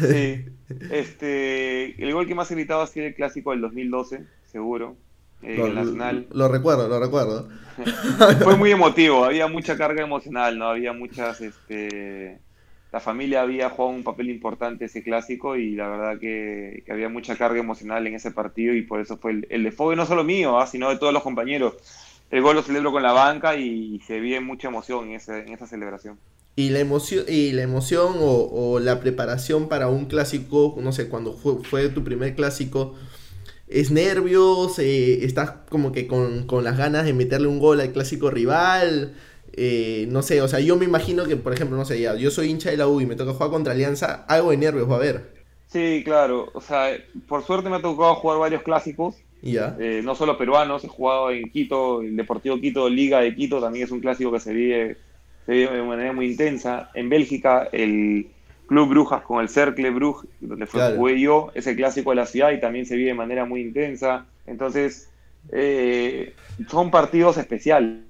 Sí. 0.00 0.44
Este, 0.90 2.02
el 2.02 2.12
gol 2.12 2.26
que 2.26 2.34
más 2.34 2.50
he 2.50 2.56
gritado 2.56 2.82
ha 2.82 2.88
sido 2.88 3.06
el 3.06 3.14
clásico 3.14 3.52
del 3.52 3.60
2012, 3.60 4.24
seguro. 4.50 4.96
Eh, 5.42 5.56
lo, 5.56 5.66
el 5.66 5.74
Nacional. 5.76 6.26
Lo, 6.32 6.48
recuerdo, 6.48 6.88
lo 6.88 6.98
recuerdo. 6.98 7.48
Fue 8.42 8.56
muy 8.56 8.72
emotivo, 8.72 9.24
había 9.24 9.46
mucha 9.46 9.76
carga 9.76 10.02
emocional, 10.02 10.58
¿no? 10.58 10.66
Había 10.66 10.92
muchas, 10.92 11.40
este, 11.40 12.40
la 12.92 13.00
familia 13.00 13.42
había 13.42 13.70
jugado 13.70 13.96
un 13.96 14.04
papel 14.04 14.30
importante 14.30 14.86
ese 14.86 15.02
clásico 15.02 15.56
y 15.56 15.74
la 15.74 15.88
verdad 15.88 16.18
que, 16.18 16.84
había 16.90 17.08
mucha 17.08 17.36
carga 17.36 17.60
emocional 17.60 18.06
en 18.06 18.14
ese 18.14 18.30
partido 18.30 18.74
y 18.74 18.82
por 18.82 19.00
eso 19.00 19.16
fue 19.16 19.32
el, 19.32 19.46
el 19.50 19.64
de 19.64 19.72
fuego, 19.72 19.96
no 19.96 20.06
solo 20.06 20.24
mío, 20.24 20.58
¿ah? 20.58 20.66
sino 20.66 20.88
de 20.88 20.98
todos 20.98 21.12
los 21.12 21.22
compañeros 21.22 21.76
el 22.30 22.42
gol 22.42 22.56
lo 22.56 22.62
celebro 22.62 22.92
con 22.92 23.02
la 23.02 23.12
banca 23.12 23.56
y 23.56 24.00
se 24.06 24.20
ve 24.20 24.40
mucha 24.40 24.68
emoción 24.68 25.08
en, 25.08 25.14
ese, 25.14 25.40
en 25.40 25.52
esa 25.52 25.66
celebración. 25.66 26.18
Y 26.56 26.70
la 26.70 26.80
emoción, 26.80 27.24
y 27.28 27.52
la 27.52 27.62
emoción 27.62 28.14
o, 28.18 28.80
la 28.80 29.00
preparación 29.00 29.68
para 29.68 29.88
un 29.88 30.06
clásico, 30.06 30.74
no 30.80 30.92
sé, 30.92 31.08
cuando 31.08 31.34
fue, 31.34 31.88
tu 31.90 32.02
primer 32.02 32.34
clásico, 32.34 32.94
¿es 33.68 33.90
nervios? 33.90 34.78
Eh, 34.78 35.24
¿Estás 35.24 35.50
como 35.68 35.92
que 35.92 36.06
con, 36.06 36.46
las 36.64 36.78
ganas 36.78 37.04
de 37.04 37.12
meterle 37.12 37.46
un 37.46 37.58
gol 37.58 37.80
al 37.80 37.92
clásico 37.92 38.30
rival? 38.30 39.14
Eh, 39.56 40.06
no 40.10 40.22
sé, 40.22 40.42
o 40.42 40.48
sea, 40.48 40.60
yo 40.60 40.76
me 40.76 40.84
imagino 40.84 41.24
que, 41.24 41.36
por 41.36 41.52
ejemplo, 41.52 41.76
no 41.76 41.84
sé, 41.84 42.00
ya, 42.00 42.14
yo 42.14 42.30
soy 42.30 42.50
hincha 42.50 42.70
de 42.70 42.76
la 42.76 42.88
U 42.88 43.00
y 43.00 43.06
me 43.06 43.16
toca 43.16 43.32
jugar 43.32 43.50
contra 43.50 43.72
Alianza, 43.72 44.24
algo 44.28 44.50
de 44.50 44.58
nervios 44.58 44.88
va 44.88 44.94
a 44.94 44.98
haber. 44.98 45.34
Sí, 45.68 46.02
claro, 46.04 46.50
o 46.52 46.60
sea, 46.60 46.90
por 47.26 47.42
suerte 47.42 47.68
me 47.68 47.76
ha 47.76 47.82
tocado 47.82 48.14
jugar 48.16 48.38
varios 48.38 48.62
clásicos 48.62 49.16
eh, 49.42 50.00
no 50.02 50.14
solo 50.14 50.36
peruanos, 50.38 50.84
he 50.84 50.88
jugado 50.88 51.30
en 51.30 51.50
Quito, 51.50 52.02
el 52.02 52.16
Deportivo 52.16 52.60
Quito, 52.60 52.88
Liga 52.88 53.20
de 53.20 53.34
Quito, 53.34 53.60
también 53.60 53.84
es 53.84 53.90
un 53.90 54.00
clásico 54.00 54.32
que 54.32 54.40
se 54.40 54.52
vive, 54.52 54.96
de 55.46 55.82
manera 55.82 56.12
muy 56.12 56.26
intensa. 56.26 56.90
En 56.94 57.08
Bélgica, 57.08 57.68
el 57.72 58.28
Club 58.66 58.88
Brujas 58.88 59.22
con 59.22 59.40
el 59.40 59.48
Cercle 59.48 59.90
Bruj, 59.90 60.24
donde 60.40 60.66
fue, 60.66 60.96
jugué 60.96 61.20
yo, 61.20 61.52
es 61.54 61.66
el 61.66 61.76
clásico 61.76 62.10
de 62.10 62.16
la 62.16 62.26
ciudad 62.26 62.50
y 62.52 62.60
también 62.60 62.86
se 62.86 62.96
vive 62.96 63.08
de 63.08 63.14
manera 63.14 63.44
muy 63.44 63.60
intensa. 63.60 64.26
Entonces, 64.46 65.10
eh, 65.52 66.34
son 66.68 66.90
partidos 66.90 67.36
especiales, 67.38 68.00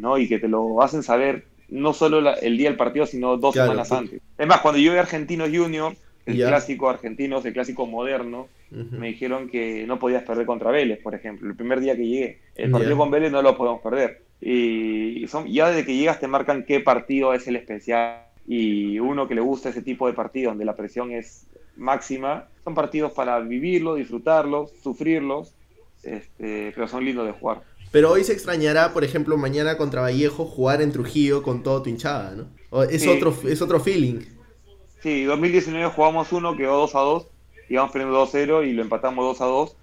¿no? 0.00 0.18
Y 0.18 0.28
que 0.28 0.38
te 0.38 0.48
lo 0.48 0.82
hacen 0.82 1.02
saber 1.02 1.44
no 1.68 1.92
solo 1.92 2.34
el 2.36 2.56
día 2.56 2.68
del 2.68 2.76
partido, 2.76 3.06
sino 3.06 3.36
dos 3.36 3.54
semanas 3.54 3.90
antes. 3.92 4.20
Es 4.38 4.46
más, 4.46 4.60
cuando 4.60 4.80
yo 4.80 4.92
vi 4.92 4.98
Argentinos 4.98 5.50
Juniors, 5.52 5.96
el 6.26 6.36
clásico 6.36 6.88
argentino, 6.88 7.40
el 7.44 7.52
clásico 7.52 7.86
moderno, 7.86 8.48
me 8.70 9.08
dijeron 9.08 9.48
que 9.48 9.86
no 9.86 9.98
podías 9.98 10.24
perder 10.24 10.46
contra 10.46 10.70
Vélez, 10.70 11.00
por 11.00 11.14
ejemplo, 11.14 11.48
el 11.48 11.56
primer 11.56 11.80
día 11.80 11.96
que 11.96 12.06
llegué. 12.06 12.38
El 12.54 12.70
partido 12.70 12.96
con 12.96 13.10
Vélez 13.10 13.30
no 13.30 13.42
lo 13.42 13.56
podemos 13.56 13.80
perder. 13.80 14.22
Y 14.40 15.26
son, 15.28 15.46
ya 15.46 15.68
desde 15.68 15.86
que 15.86 15.96
llegas 15.96 16.20
te 16.20 16.26
marcan 16.26 16.64
qué 16.64 16.80
partido 16.80 17.34
es 17.34 17.46
el 17.46 17.56
especial. 17.56 18.24
Y 18.46 18.98
uno 18.98 19.26
que 19.26 19.34
le 19.34 19.40
gusta 19.40 19.70
ese 19.70 19.80
tipo 19.80 20.06
de 20.06 20.12
partido 20.12 20.50
donde 20.50 20.66
la 20.66 20.76
presión 20.76 21.12
es 21.12 21.46
máxima, 21.76 22.46
son 22.62 22.74
partidos 22.74 23.12
para 23.12 23.38
vivirlo, 23.40 23.94
disfrutarlos, 23.94 24.70
sufrirlos, 24.82 25.54
este, 26.02 26.72
pero 26.74 26.86
son 26.86 27.04
lindos 27.04 27.26
de 27.26 27.32
jugar. 27.32 27.62
Pero 27.94 28.10
hoy 28.10 28.24
se 28.24 28.32
extrañará, 28.32 28.92
por 28.92 29.04
ejemplo, 29.04 29.36
mañana 29.36 29.76
contra 29.76 30.00
Vallejo 30.00 30.46
jugar 30.46 30.82
en 30.82 30.90
Trujillo 30.90 31.44
con 31.44 31.62
todo 31.62 31.80
tu 31.80 31.90
hinchada, 31.90 32.34
¿no? 32.34 32.82
Es, 32.82 33.06
otro, 33.06 33.32
es 33.48 33.62
otro 33.62 33.78
feeling. 33.78 34.18
Sí, 35.00 35.22
2019 35.22 35.90
jugamos 35.90 36.32
uno, 36.32 36.56
quedó 36.56 36.76
2 36.78 36.94
a 36.96 36.98
2, 36.98 37.28
íbamos 37.68 37.92
perdiendo 37.92 38.18
2 38.18 38.28
a 38.28 38.32
0 38.32 38.64
y 38.64 38.72
lo 38.72 38.82
empatamos 38.82 39.24
2 39.24 39.40
a 39.40 39.44
2. 39.44 39.76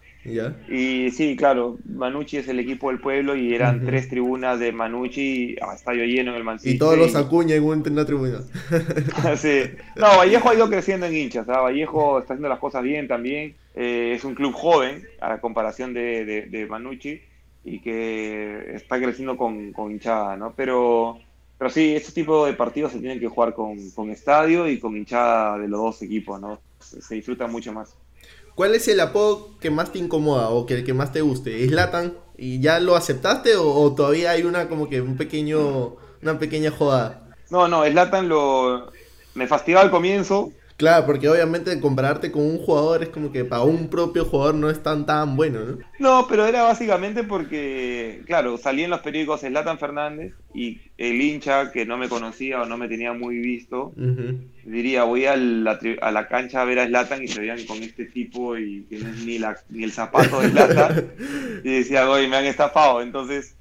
Y 0.70 1.12
sí, 1.12 1.38
claro, 1.38 1.78
Manucci 1.86 2.36
es 2.36 2.50
el 2.50 2.60
equipo 2.60 2.90
del 2.90 3.00
pueblo 3.00 3.38
y 3.38 3.56
eran 3.56 3.86
tres 3.86 4.10
tribunas 4.10 4.60
de 4.60 4.74
Manucci 4.74 5.56
a 5.62 5.74
estadio 5.74 6.04
lleno 6.04 6.32
en 6.32 6.38
el 6.38 6.44
Mancini. 6.44 6.76
Y 6.76 6.78
todos 6.78 6.98
los 6.98 7.16
acuña 7.16 7.56
en 7.56 7.64
una 7.64 8.06
tribuna. 8.06 8.42
sí. 9.38 9.62
No, 9.96 10.18
Vallejo 10.18 10.50
ha 10.50 10.56
ido 10.56 10.70
creciendo 10.70 11.06
en 11.06 11.16
hinchas. 11.16 11.48
¿ah? 11.48 11.62
Vallejo 11.62 12.20
está 12.20 12.34
haciendo 12.34 12.50
las 12.50 12.60
cosas 12.60 12.84
bien 12.84 13.08
también. 13.08 13.56
Eh, 13.74 14.12
es 14.18 14.26
un 14.26 14.36
club 14.36 14.52
joven 14.54 15.02
a 15.22 15.30
la 15.30 15.40
comparación 15.40 15.94
de, 15.94 16.26
de, 16.50 16.68
Manucci 16.68 17.22
y 17.64 17.80
que 17.80 18.76
está 18.76 19.00
creciendo 19.00 19.38
con, 19.38 19.72
con 19.72 19.92
hinchada, 19.92 20.36
¿no? 20.38 20.54
Pero 20.56 21.20
pero 21.62 21.70
sí, 21.70 21.96
este 21.96 22.12
tipo 22.12 22.48
de 22.48 22.54
partidos 22.54 22.92
se 22.92 22.98
tienen 22.98 23.20
que 23.20 23.28
jugar 23.28 23.54
con, 23.54 24.10
estadio 24.10 24.68
y 24.68 24.80
con 24.80 24.98
hinchada 24.98 25.60
de 25.60 25.68
los 25.68 25.80
dos 25.80 26.02
equipos, 26.02 26.42
¿no? 26.42 26.60
Se, 26.80 27.14
disfruta 27.14 27.46
mucho 27.46 27.72
más. 27.72 27.94
¿Cuál 28.56 28.74
es 28.74 28.88
el 28.88 29.00
apodo 29.00 29.60
que 29.60 29.70
más 29.70 29.92
te 29.92 30.00
incomoda 30.00 30.50
o 30.50 30.66
que 30.66 30.74
el 30.74 30.84
que 30.84 30.96
más 30.96 31.12
te 31.12 31.22
guste? 31.22 31.64
¿Es 31.64 31.70
Latan? 31.70 32.18
¿Y 32.36 32.62
ya 32.62 32.80
lo 32.80 32.96
aceptaste 32.96 33.58
o, 33.58 33.94
todavía 33.94 34.32
hay 34.32 34.42
una 34.42 34.68
como 34.68 34.90
que 34.90 35.02
un 35.02 35.18
pequeño, 35.18 35.98
una 36.24 36.40
pequeña 36.40 36.72
jodada? 36.72 37.30
No, 37.52 37.68
no, 37.68 37.86
Slatan 37.86 38.28
lo 38.28 38.92
me 39.36 39.46
fastidiaba 39.46 39.84
al 39.84 39.92
comienzo. 39.92 40.52
Claro, 40.82 41.06
porque 41.06 41.30
obviamente 41.30 41.80
compararte 41.80 42.32
con 42.32 42.42
un 42.42 42.58
jugador 42.58 43.04
es 43.04 43.10
como 43.10 43.32
que 43.32 43.46
para 43.46 43.62
un 43.62 43.88
propio 43.88 44.26
jugador 44.26 44.56
no 44.56 44.68
es 44.68 44.82
tan 44.82 45.06
tan 45.06 45.36
bueno, 45.36 45.60
¿no? 45.64 45.78
No, 46.00 46.26
pero 46.28 46.48
era 46.48 46.64
básicamente 46.64 47.24
porque, 47.24 48.24
claro, 48.26 48.58
salí 48.58 48.84
en 48.84 48.90
los 48.90 49.02
periódicos 49.02 49.42
Zlatan 49.42 49.78
Fernández 49.78 50.34
y 50.56 50.82
el 50.98 51.22
hincha 51.22 51.72
que 51.72 51.86
no 51.86 52.00
me 52.00 52.10
conocía 52.10 52.64
o 52.64 52.66
no 52.66 52.80
me 52.80 52.88
tenía 52.88 53.14
muy 53.14 53.38
visto, 53.38 53.94
diría, 54.66 55.04
voy 55.04 55.28
a 55.28 55.36
la, 55.36 55.78
a 56.02 56.12
la, 56.12 56.28
cancha 56.28 56.64
a 56.64 56.66
ver 56.66 56.80
a 56.80 56.88
Zlatan 56.88 57.22
y 57.22 57.28
se 57.28 57.42
veían 57.42 57.64
con 57.68 57.78
este 57.84 58.06
tipo 58.06 58.58
y 58.58 58.88
que 58.90 58.98
no 58.98 59.10
es 59.10 59.24
ni, 59.24 59.38
la, 59.38 59.56
ni 59.70 59.84
el 59.84 59.92
zapato 59.92 60.42
de 60.42 60.50
Zlatan 60.50 61.12
y 61.64 61.70
decía, 61.70 62.10
oye, 62.10 62.28
me 62.28 62.38
han 62.38 62.46
estafado, 62.46 63.04
entonces 63.04 63.56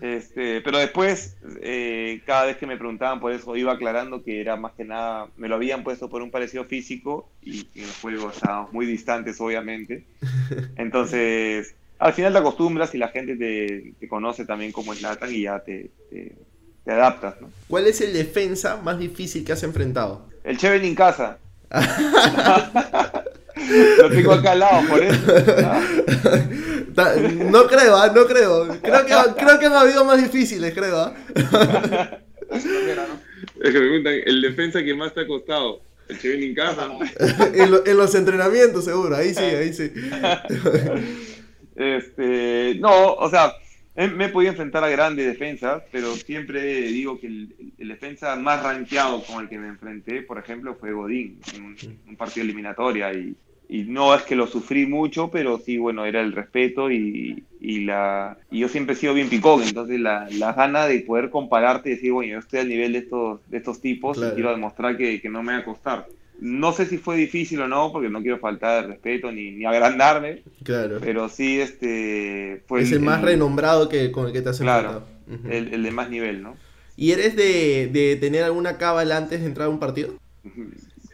este, 0.00 0.60
pero 0.60 0.78
después, 0.78 1.36
eh, 1.60 2.20
cada 2.26 2.46
vez 2.46 2.56
que 2.56 2.66
me 2.66 2.76
preguntaban 2.76 3.20
por 3.20 3.32
eso, 3.32 3.56
iba 3.56 3.72
aclarando 3.72 4.22
que 4.22 4.40
era 4.40 4.56
más 4.56 4.72
que 4.72 4.84
nada, 4.84 5.28
me 5.36 5.48
lo 5.48 5.56
habían 5.56 5.84
puesto 5.84 6.08
por 6.08 6.22
un 6.22 6.30
parecido 6.30 6.64
físico 6.64 7.28
y 7.42 7.68
en 7.74 7.84
el 7.84 7.92
juego 8.02 8.30
estábamos 8.30 8.72
muy 8.72 8.86
distantes, 8.86 9.40
obviamente. 9.40 10.04
Entonces, 10.76 11.74
al 11.98 12.12
final 12.12 12.32
te 12.32 12.38
acostumbras 12.38 12.94
y 12.94 12.98
la 12.98 13.08
gente 13.08 13.36
te, 13.36 14.08
conoce 14.08 14.44
también 14.44 14.72
como 14.72 14.92
es 14.92 15.02
Latan 15.02 15.34
y 15.34 15.42
ya 15.42 15.60
te, 15.60 15.90
te, 16.10 16.34
adaptas. 16.90 17.34
¿Cuál 17.68 17.86
es 17.86 18.00
el 18.00 18.14
defensa 18.14 18.80
más 18.82 18.98
difícil 18.98 19.44
que 19.44 19.52
has 19.52 19.62
enfrentado? 19.62 20.28
El 20.44 20.56
Cheven 20.56 20.84
en 20.84 20.94
casa. 20.94 21.38
Lo 23.98 24.10
tengo 24.10 24.32
acá 24.32 24.52
al 24.52 24.58
lado, 24.60 24.88
por 24.88 25.02
eso. 25.02 25.32
No 27.50 27.66
creo, 27.66 27.96
¿ah? 27.96 28.12
no 28.14 28.26
creo. 28.26 28.68
Creo 28.82 29.06
que, 29.06 29.14
creo 29.36 29.58
que 29.58 29.66
han 29.66 29.72
habido 29.72 30.04
más 30.04 30.22
difíciles, 30.22 30.74
creo. 30.74 30.96
¿ah? 30.96 31.14
Es 32.50 33.72
que 33.72 33.80
me 33.80 33.86
preguntan, 33.86 34.14
¿el 34.24 34.42
defensa 34.42 34.82
que 34.82 34.94
más 34.94 35.14
te 35.14 35.20
ha 35.20 35.26
costado? 35.26 35.80
El 36.08 36.18
Chevin 36.18 36.42
en 36.42 36.54
casa. 36.54 36.90
en, 37.84 37.96
los 37.96 38.14
entrenamientos, 38.14 38.84
seguro. 38.84 39.14
Ahí 39.14 39.34
sí, 39.34 39.44
ahí 39.44 39.72
sí. 39.72 39.92
Este, 41.76 42.74
no, 42.80 43.14
o 43.14 43.30
sea, 43.30 43.52
me 43.94 44.24
he 44.24 44.28
podido 44.30 44.50
enfrentar 44.50 44.82
a 44.82 44.88
grandes 44.88 45.26
defensas, 45.26 45.84
pero 45.92 46.12
siempre 46.16 46.60
digo 46.82 47.20
que 47.20 47.28
el, 47.28 47.54
defensa 47.78 48.34
más 48.34 48.64
rankeado 48.64 49.22
con 49.22 49.44
el 49.44 49.48
que 49.48 49.58
me 49.58 49.68
enfrenté, 49.68 50.22
por 50.22 50.38
ejemplo, 50.38 50.74
fue 50.74 50.92
Godín, 50.92 51.38
en 51.54 51.64
un, 51.64 51.76
un 52.08 52.16
partido 52.16 52.42
eliminatoria. 52.42 53.12
Y, 53.12 53.36
y 53.68 53.82
no 53.82 54.14
es 54.14 54.22
que 54.22 54.34
lo 54.34 54.46
sufrí 54.46 54.86
mucho, 54.86 55.30
pero 55.30 55.58
sí, 55.58 55.76
bueno, 55.76 56.06
era 56.06 56.22
el 56.22 56.32
respeto 56.32 56.90
y, 56.90 57.44
y 57.60 57.80
la 57.80 58.38
y 58.50 58.60
yo 58.60 58.68
siempre 58.68 58.94
he 58.94 58.98
sido 58.98 59.12
bien 59.12 59.28
picón, 59.28 59.62
entonces 59.62 60.00
la, 60.00 60.26
la 60.30 60.54
gana 60.54 60.86
de 60.86 61.00
poder 61.00 61.28
compararte 61.28 61.90
y 61.90 61.94
decir, 61.94 62.12
bueno, 62.12 62.32
yo 62.32 62.38
estoy 62.38 62.60
al 62.60 62.68
nivel 62.68 62.94
de 62.94 63.00
estos, 63.00 63.40
de 63.50 63.58
estos 63.58 63.80
tipos 63.82 64.16
y 64.16 64.34
quiero 64.34 64.50
demostrar 64.52 64.96
que, 64.96 65.20
que, 65.20 65.28
no 65.28 65.42
me 65.42 65.52
va 65.52 65.58
a 65.58 65.64
costar. 65.64 66.06
No 66.40 66.72
sé 66.72 66.86
si 66.86 66.96
fue 66.96 67.16
difícil 67.16 67.60
o 67.60 67.68
no, 67.68 67.92
porque 67.92 68.08
no 68.08 68.22
quiero 68.22 68.38
faltar 68.38 68.82
de 68.82 68.88
respeto 68.92 69.30
ni, 69.32 69.50
ni 69.50 69.66
agrandarme, 69.66 70.42
claro. 70.62 70.98
pero 71.00 71.28
sí 71.28 71.60
este 71.60 72.62
fue... 72.66 72.82
Es 72.82 72.92
el, 72.92 73.00
más 73.00 73.20
renombrado 73.20 73.88
que, 73.88 74.10
con 74.12 74.28
el 74.28 74.32
que 74.32 74.40
te 74.40 74.48
has 74.48 74.60
Claro, 74.60 75.02
el, 75.50 75.74
el, 75.74 75.82
de 75.82 75.90
más 75.90 76.08
nivel, 76.08 76.42
¿no? 76.42 76.56
¿Y 76.96 77.10
eres 77.10 77.36
de, 77.36 77.90
de 77.92 78.16
tener 78.16 78.44
alguna 78.44 78.78
cábala 78.78 79.16
antes 79.16 79.40
de 79.40 79.46
entrar 79.46 79.66
a 79.66 79.70
un 79.70 79.80
partido? 79.80 80.14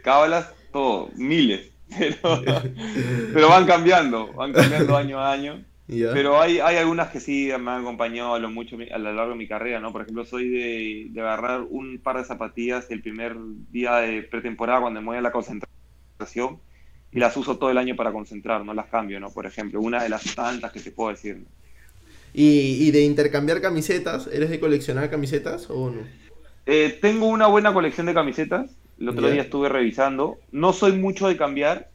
Cábalas, 0.02 0.52
todo, 0.70 1.10
miles 1.16 1.73
pero, 3.32 3.48
van 3.48 3.66
cambiando, 3.66 4.32
van 4.32 4.52
cambiando 4.52 4.96
año 4.96 5.20
a 5.20 5.32
año. 5.32 5.64
Pero 5.86 6.40
hay, 6.40 6.60
hay 6.60 6.76
algunas 6.76 7.10
que 7.10 7.20
sí 7.20 7.50
me 7.60 7.70
han 7.70 7.82
acompañado 7.82 8.32
a 8.32 8.38
lo, 8.38 8.48
mucho, 8.48 8.78
a 8.90 8.96
lo 8.96 9.12
largo 9.12 9.32
de 9.32 9.36
mi 9.36 9.46
carrera, 9.46 9.80
¿no? 9.80 9.92
Por 9.92 10.00
ejemplo, 10.00 10.24
soy 10.24 10.48
de, 10.48 11.06
de 11.10 11.20
agarrar 11.20 11.60
un 11.68 11.98
par 11.98 12.16
de 12.16 12.24
zapatillas 12.24 12.90
el 12.90 13.02
primer 13.02 13.36
día 13.70 13.96
de 13.96 14.22
pretemporada 14.22 14.80
cuando 14.80 15.02
me 15.02 15.08
voy 15.08 15.18
a 15.18 15.20
la 15.20 15.30
concentración 15.30 16.58
y 17.12 17.18
las 17.18 17.36
uso 17.36 17.58
todo 17.58 17.70
el 17.70 17.76
año 17.76 17.96
para 17.96 18.12
concentrar, 18.12 18.64
no 18.64 18.72
las 18.72 18.86
cambio, 18.86 19.20
¿no? 19.20 19.30
Por 19.30 19.44
ejemplo, 19.44 19.78
una 19.80 20.02
de 20.02 20.08
las 20.08 20.34
tantas 20.34 20.72
que 20.72 20.80
te 20.80 20.90
puedo 20.90 21.10
decir. 21.10 21.44
¿Y, 22.32 22.88
y 22.88 22.90
de 22.90 23.02
intercambiar 23.02 23.60
camisetas? 23.60 24.26
¿Eres 24.32 24.48
de 24.48 24.58
coleccionar 24.58 25.10
camisetas 25.10 25.68
o 25.68 25.90
no? 25.90 26.00
Eh, 26.66 26.98
tengo 27.00 27.26
una 27.26 27.46
buena 27.46 27.72
colección 27.72 28.06
de 28.06 28.14
camisetas. 28.14 28.70
El 28.98 29.08
otro 29.08 29.28
día 29.30 29.42
estuve 29.42 29.68
revisando. 29.68 30.38
No 30.52 30.72
soy 30.72 30.92
mucho 30.92 31.28
de 31.28 31.36
cambiar. 31.36 31.88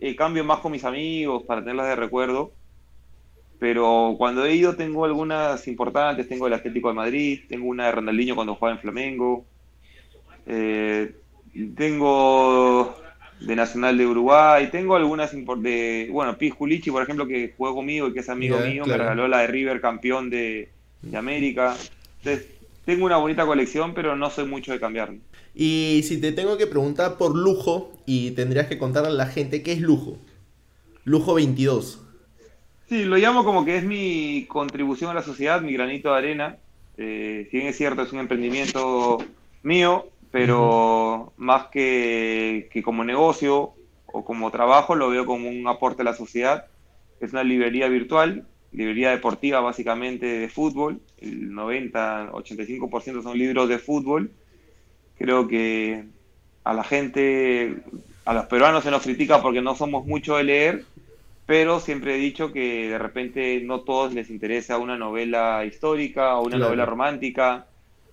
Eh, 0.00 0.16
cambio 0.16 0.44
más 0.44 0.58
con 0.58 0.72
mis 0.72 0.84
amigos 0.84 1.44
para 1.44 1.60
tenerlas 1.60 1.88
de 1.88 1.96
recuerdo. 1.96 2.52
Pero 3.58 4.16
cuando 4.18 4.44
he 4.44 4.54
ido 4.54 4.74
tengo 4.74 5.04
algunas 5.04 5.66
importantes. 5.68 6.28
Tengo 6.28 6.46
el 6.46 6.52
Atlético 6.52 6.88
de 6.88 6.94
Madrid. 6.94 7.40
Tengo 7.48 7.68
una 7.68 7.86
de 7.86 7.92
Ronaldinho 7.92 8.34
cuando 8.34 8.54
jugaba 8.54 8.76
en 8.76 8.82
Flamengo. 8.82 9.44
Eh, 10.46 11.14
tengo 11.76 12.96
de 13.40 13.56
Nacional 13.56 13.96
de 13.96 14.06
Uruguay. 14.06 14.68
Tengo 14.70 14.96
algunas 14.96 15.32
de... 15.32 16.08
Bueno, 16.12 16.36
Julichi, 16.58 16.90
por 16.90 17.02
ejemplo, 17.02 17.26
que 17.26 17.54
jugó 17.56 17.74
conmigo 17.74 18.08
y 18.08 18.12
que 18.12 18.20
es 18.20 18.28
amigo 18.28 18.58
mío. 18.58 18.84
Me 18.86 18.96
regaló 18.96 19.26
la 19.28 19.38
de 19.38 19.46
River 19.46 19.80
campeón 19.80 20.28
de, 20.28 20.68
de 21.00 21.16
América. 21.16 21.76
Entonces, 22.18 22.46
tengo 22.84 23.06
una 23.06 23.16
bonita 23.16 23.46
colección, 23.46 23.94
pero 23.94 24.16
no 24.16 24.30
soy 24.30 24.46
mucho 24.46 24.72
de 24.72 24.80
cambiar. 24.80 25.12
Y 25.54 26.02
si 26.04 26.20
te 26.20 26.32
tengo 26.32 26.56
que 26.56 26.66
preguntar 26.66 27.16
por 27.16 27.36
lujo, 27.36 27.92
y 28.06 28.32
tendrías 28.32 28.66
que 28.66 28.78
contarle 28.78 29.10
a 29.10 29.12
la 29.12 29.26
gente 29.26 29.62
qué 29.62 29.72
es 29.72 29.80
lujo. 29.80 30.16
Lujo 31.04 31.34
22. 31.34 32.00
Sí, 32.88 33.04
lo 33.04 33.16
llamo 33.16 33.44
como 33.44 33.64
que 33.64 33.78
es 33.78 33.84
mi 33.84 34.46
contribución 34.48 35.10
a 35.10 35.14
la 35.14 35.22
sociedad, 35.22 35.62
mi 35.62 35.72
granito 35.72 36.10
de 36.10 36.18
arena. 36.18 36.56
Eh, 36.96 37.48
si 37.50 37.56
bien 37.56 37.68
es 37.68 37.76
cierto, 37.76 38.02
es 38.02 38.12
un 38.12 38.18
emprendimiento 38.18 39.18
mío, 39.62 40.08
pero 40.30 41.32
más 41.36 41.66
que, 41.66 42.68
que 42.72 42.82
como 42.82 43.04
negocio 43.04 43.72
o 44.06 44.24
como 44.24 44.50
trabajo, 44.50 44.94
lo 44.94 45.08
veo 45.08 45.24
como 45.24 45.48
un 45.48 45.66
aporte 45.68 46.02
a 46.02 46.04
la 46.04 46.14
sociedad. 46.14 46.66
Es 47.20 47.32
una 47.32 47.44
librería 47.44 47.88
virtual 47.88 48.46
librería 48.72 49.10
deportiva 49.10 49.60
básicamente 49.60 50.26
de 50.26 50.48
fútbol, 50.48 51.00
el 51.18 51.52
90, 51.52 52.32
85% 52.32 53.22
son 53.22 53.38
libros 53.38 53.68
de 53.68 53.78
fútbol. 53.78 54.30
Creo 55.18 55.46
que 55.46 56.04
a 56.64 56.72
la 56.72 56.84
gente, 56.84 57.76
a 58.24 58.32
los 58.32 58.46
peruanos 58.46 58.84
se 58.84 58.90
nos 58.90 59.02
critica 59.02 59.42
porque 59.42 59.60
no 59.60 59.74
somos 59.74 60.06
mucho 60.06 60.36
de 60.36 60.44
leer, 60.44 60.84
pero 61.44 61.80
siempre 61.80 62.16
he 62.16 62.18
dicho 62.18 62.52
que 62.52 62.88
de 62.88 62.98
repente 62.98 63.60
no 63.62 63.80
todos 63.80 64.14
les 64.14 64.30
interesa 64.30 64.78
una 64.78 64.96
novela 64.96 65.64
histórica 65.66 66.36
o 66.36 66.46
una 66.46 66.56
novela 66.56 66.86
romántica 66.86 67.66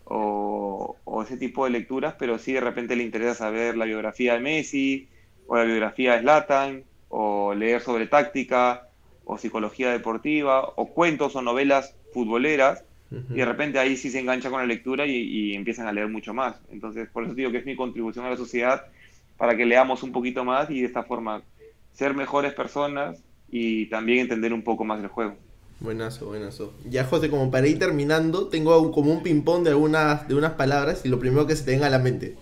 o, 0.05 0.97
o, 1.05 1.23
ese 1.23 1.37
tipo 1.37 1.63
de 1.63 1.71
lecturas, 1.71 2.15
pero 2.17 2.37
sí 2.37 2.53
de 2.53 2.61
repente 2.61 2.95
le 2.95 3.03
interesa 3.03 3.35
saber 3.35 3.77
la 3.77 3.85
biografía 3.85 4.33
de 4.33 4.39
Messi 4.39 5.07
o 5.47 5.55
la 5.55 5.63
biografía 5.63 6.13
de 6.13 6.21
Zlatan 6.21 6.83
o 7.09 7.53
leer 7.53 7.81
sobre 7.81 8.07
táctica 8.07 8.88
o 9.31 9.37
psicología 9.37 9.91
deportiva, 9.91 10.73
o 10.75 10.87
cuentos 10.87 11.35
o 11.35 11.43
novelas 11.43 11.95
futboleras, 12.11 12.83
y 13.11 13.35
de 13.35 13.45
repente 13.45 13.77
ahí 13.77 13.95
sí 13.95 14.09
se 14.09 14.19
engancha 14.19 14.49
con 14.49 14.59
la 14.59 14.65
lectura 14.65 15.05
y, 15.05 15.53
empiezan 15.53 15.87
a 15.87 15.93
leer 15.93 16.07
mucho 16.07 16.33
más. 16.33 16.55
Entonces, 16.71 17.07
por 17.09 17.23
eso 17.23 17.35
digo 17.35 17.51
que 17.51 17.59
es 17.59 17.65
mi 17.65 17.75
contribución 17.75 18.25
a 18.25 18.31
la 18.31 18.37
sociedad 18.37 18.85
para 19.37 19.55
que 19.55 19.67
leamos 19.67 20.01
un 20.01 20.11
poquito 20.11 20.43
más 20.43 20.71
y 20.71 20.81
de 20.81 20.87
esta 20.87 21.03
forma 21.03 21.43
ser 21.93 22.15
mejores 22.15 22.53
personas 22.53 23.19
y 23.51 23.85
también 23.85 24.19
entender 24.19 24.51
un 24.51 24.63
poco 24.63 24.83
más 24.83 24.99
del 24.99 25.09
juego. 25.09 25.35
Buenazo, 25.79 26.25
buenazo. 26.25 26.73
Ya, 26.89 27.03
José, 27.03 27.29
como 27.29 27.51
para 27.51 27.67
ir 27.67 27.77
terminando, 27.77 28.47
tengo 28.47 28.91
como 28.91 29.11
un 29.13 29.21
ping-pong 29.21 29.63
de 29.63 29.69
algunas, 29.69 30.27
de 30.27 30.33
unas 30.33 30.53
palabras 30.53 31.05
y 31.05 31.09
lo 31.09 31.19
primero 31.19 31.45
que 31.45 31.55
se 31.55 31.65
te 31.65 31.71
venga 31.71 31.85
a 31.85 31.91
la 31.91 31.99
mente. 31.99 32.35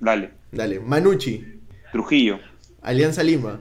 Dale. 0.00 0.30
Dale. 0.52 0.80
Manucci. 0.80 1.62
Trujillo. 1.92 2.40
Alianza 2.82 3.22
Lima. 3.22 3.60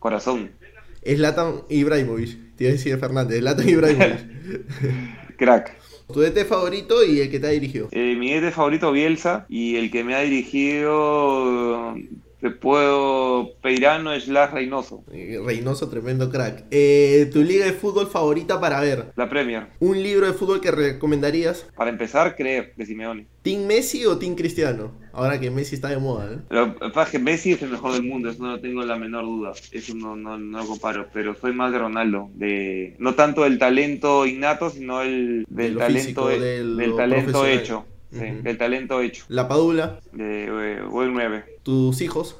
Corazón. 0.00 0.57
Es 1.02 1.18
Latan 1.18 1.62
Ibrahimovic. 1.68 2.56
Te 2.56 2.64
iba 2.64 2.70
a 2.70 2.72
decir 2.72 2.98
Fernández, 2.98 3.42
Latan 3.42 3.68
Ibrahimovic. 3.68 5.36
Crack. 5.36 5.76
¿Tu 6.12 6.20
DT 6.20 6.46
favorito 6.46 7.04
y 7.04 7.20
el 7.20 7.30
que 7.30 7.38
te 7.38 7.46
ha 7.46 7.50
dirigido? 7.50 7.88
Eh, 7.92 8.16
mi 8.16 8.32
DT 8.32 8.52
favorito, 8.52 8.92
Bielsa, 8.92 9.44
y 9.48 9.76
el 9.76 9.90
que 9.90 10.04
me 10.04 10.14
ha 10.14 10.20
dirigido 10.20 11.94
te 12.40 12.50
puedo 12.50 13.54
Peirano 13.62 14.12
la 14.28 14.46
Reynoso. 14.46 15.04
Eh, 15.12 15.40
Reynoso, 15.44 15.88
tremendo 15.88 16.30
crack. 16.30 16.64
Eh, 16.70 17.28
¿Tu 17.32 17.42
liga 17.42 17.66
de 17.66 17.72
fútbol 17.72 18.06
favorita 18.06 18.60
para 18.60 18.80
ver? 18.80 19.06
La 19.16 19.28
Premier. 19.28 19.68
¿Un 19.80 20.02
libro 20.02 20.26
de 20.26 20.32
fútbol 20.32 20.60
que 20.60 20.70
recomendarías? 20.70 21.66
Para 21.76 21.90
empezar, 21.90 22.36
Creer, 22.36 22.72
de 22.76 22.86
Simeone. 22.86 23.26
¿Team 23.42 23.66
Messi 23.66 24.04
o 24.06 24.18
Team 24.18 24.34
Cristiano? 24.34 24.92
Ahora 25.12 25.40
que 25.40 25.50
Messi 25.50 25.74
está 25.74 25.88
de 25.88 25.98
moda, 25.98 26.32
¿eh? 26.32 26.38
Lo 26.50 27.02
es 27.02 27.08
que 27.08 27.18
Messi 27.18 27.52
es 27.52 27.62
el 27.62 27.70
mejor 27.70 27.92
del 27.92 28.04
mundo, 28.04 28.30
eso 28.30 28.42
no 28.42 28.60
tengo 28.60 28.84
la 28.84 28.96
menor 28.96 29.24
duda. 29.24 29.52
Eso 29.72 29.94
no, 29.94 30.14
no, 30.14 30.38
no 30.38 30.58
lo 30.58 30.66
comparo, 30.66 31.08
pero 31.12 31.34
soy 31.34 31.52
más 31.52 31.72
de 31.72 31.78
Ronaldo. 31.78 32.30
De, 32.34 32.94
no 32.98 33.14
tanto 33.14 33.42
del 33.42 33.58
talento 33.58 34.26
innato, 34.26 34.70
sino 34.70 35.02
el, 35.02 35.44
del 35.48 35.76
talento, 35.76 36.28
del 36.28 36.94
talento 36.96 37.46
hecho. 37.46 37.84
Sí, 38.12 38.24
el 38.44 38.58
talento 38.58 39.00
hecho. 39.00 39.24
La 39.28 39.48
Padula. 39.48 40.00
De 40.12 40.44
eh, 40.44 40.82
9. 40.90 41.44
¿Tus 41.62 42.00
hijos? 42.00 42.38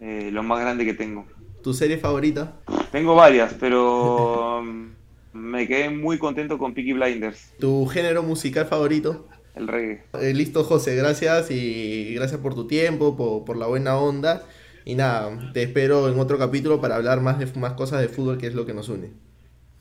Eh, 0.00 0.30
lo 0.32 0.42
más 0.42 0.60
grande 0.60 0.84
que 0.84 0.94
tengo. 0.94 1.26
¿Tu 1.62 1.74
serie 1.74 1.98
favorita? 1.98 2.56
Tengo 2.92 3.14
varias, 3.14 3.54
pero 3.54 4.62
me 5.32 5.66
quedé 5.66 5.90
muy 5.90 6.18
contento 6.18 6.58
con 6.58 6.74
Peaky 6.74 6.92
Blinders. 6.92 7.52
¿Tu 7.58 7.86
género 7.86 8.22
musical 8.22 8.66
favorito? 8.66 9.28
el 9.56 9.68
reggae. 9.68 10.02
Eh, 10.20 10.34
listo, 10.34 10.62
José, 10.62 10.94
gracias 10.94 11.50
y 11.50 12.14
gracias 12.14 12.40
por 12.40 12.54
tu 12.54 12.66
tiempo, 12.66 13.16
por, 13.44 13.56
la 13.56 13.66
buena 13.66 13.96
onda. 13.96 14.42
Y 14.84 14.94
nada, 14.94 15.52
te 15.52 15.64
espero 15.64 16.08
en 16.08 16.20
otro 16.20 16.38
capítulo 16.38 16.80
para 16.80 16.96
hablar 16.96 17.20
más 17.20 17.38
de 17.38 17.46
más 17.58 17.72
cosas 17.72 18.00
de 18.00 18.08
fútbol, 18.08 18.38
que 18.38 18.46
es 18.46 18.54
lo 18.54 18.66
que 18.66 18.74
nos 18.74 18.88
une. 18.88 19.10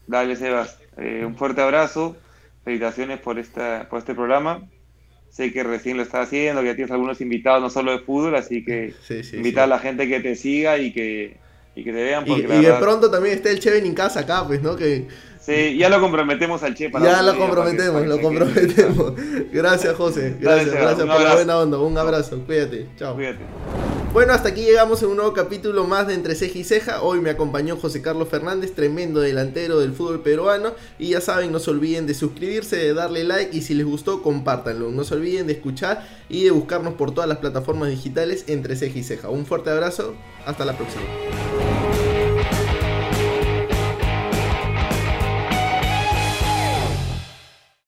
Dale, 0.08 0.36
Sebas. 0.36 0.80
Eh, 0.98 1.24
un 1.26 1.36
fuerte 1.36 1.62
abrazo. 1.62 2.16
Felicitaciones 2.64 3.20
por, 3.20 3.38
esta, 3.38 3.88
por 3.90 4.00
este 4.00 4.16
programa. 4.16 4.68
Sé 5.36 5.52
que 5.52 5.64
recién 5.64 5.98
lo 5.98 6.04
estás 6.04 6.28
haciendo, 6.28 6.62
que 6.62 6.68
ya 6.68 6.76
tienes 6.76 6.92
algunos 6.92 7.20
invitados, 7.20 7.62
no 7.62 7.70
solo 7.70 7.92
de 7.92 8.00
fútbol, 8.00 8.36
así 8.36 8.64
que 8.64 8.94
invita 9.34 9.66
a 9.66 9.68
la 9.68 9.80
gente 9.80 10.08
que 10.08 10.22
te 10.22 10.38
siga 10.38 10.78
y 10.78 10.94
que, 10.94 11.36
y 11.76 11.84
que 11.84 11.92
te 11.92 12.04
vean. 12.04 12.24
y, 12.26 12.42
de 12.42 12.74
pronto 12.80 13.12
también 13.12 13.36
está 13.36 13.50
el 13.50 13.60
Cheven 13.60 13.86
en 13.86 13.94
casa 13.94 14.22
acá, 14.22 14.48
pues, 14.48 14.62
¿no? 14.62 14.78
Que 14.78 15.08
Sí, 15.46 15.78
ya 15.78 15.90
lo 15.90 16.00
comprometemos 16.00 16.64
al 16.64 16.74
Che 16.74 16.90
para 16.90 17.06
Ya 17.06 17.22
lo 17.22 17.38
comprometemos, 17.38 18.08
lo 18.08 18.20
comprometemos. 18.20 19.14
Gracias, 19.52 19.94
José. 19.94 20.38
Gracias, 20.40 20.74
gracias 20.74 21.08
por 21.08 21.22
la 21.22 21.36
buena 21.36 21.60
onda. 21.60 21.78
Un 21.78 21.98
abrazo, 21.98 22.40
cuídate. 22.46 22.88
Chao. 22.98 23.14
Cuídate. 23.14 23.85
Bueno, 24.16 24.32
hasta 24.32 24.48
aquí 24.48 24.62
llegamos 24.62 25.04
en 25.04 25.10
un 25.10 25.18
nuevo 25.18 25.34
capítulo 25.34 25.84
más 25.84 26.08
de 26.08 26.14
Entre 26.14 26.36
Ceja 26.36 26.58
y 26.58 26.64
Ceja. 26.64 27.02
Hoy 27.02 27.20
me 27.20 27.32
acompañó 27.32 27.76
José 27.76 28.02
Carlos 28.02 28.30
Fernández, 28.30 28.74
tremendo 28.74 29.20
delantero 29.20 29.78
del 29.82 29.92
fútbol 29.92 30.22
peruano. 30.22 30.72
Y 30.98 31.10
ya 31.10 31.20
saben, 31.20 31.52
no 31.52 31.60
se 31.60 31.72
olviden 31.72 32.08
de 32.08 32.14
suscribirse, 32.14 32.78
de 32.78 32.94
darle 32.94 33.26
like 33.26 33.58
y 33.58 33.62
si 33.62 33.74
les 33.74 33.86
gustó, 33.86 34.22
compártanlo. 34.24 34.90
No 34.90 35.04
se 35.04 35.16
olviden 35.16 35.48
de 35.48 35.54
escuchar 35.54 36.08
y 36.30 36.46
de 36.46 36.52
buscarnos 36.52 36.94
por 36.94 37.14
todas 37.14 37.28
las 37.28 37.40
plataformas 37.40 37.90
digitales 37.90 38.46
Entre 38.48 38.78
Ceja 38.78 38.98
y 38.98 39.04
Ceja. 39.04 39.30
Un 39.30 39.46
fuerte 39.46 39.70
abrazo, 39.70 40.16
hasta 40.46 40.64
la 40.64 40.78
próxima. 40.78 41.04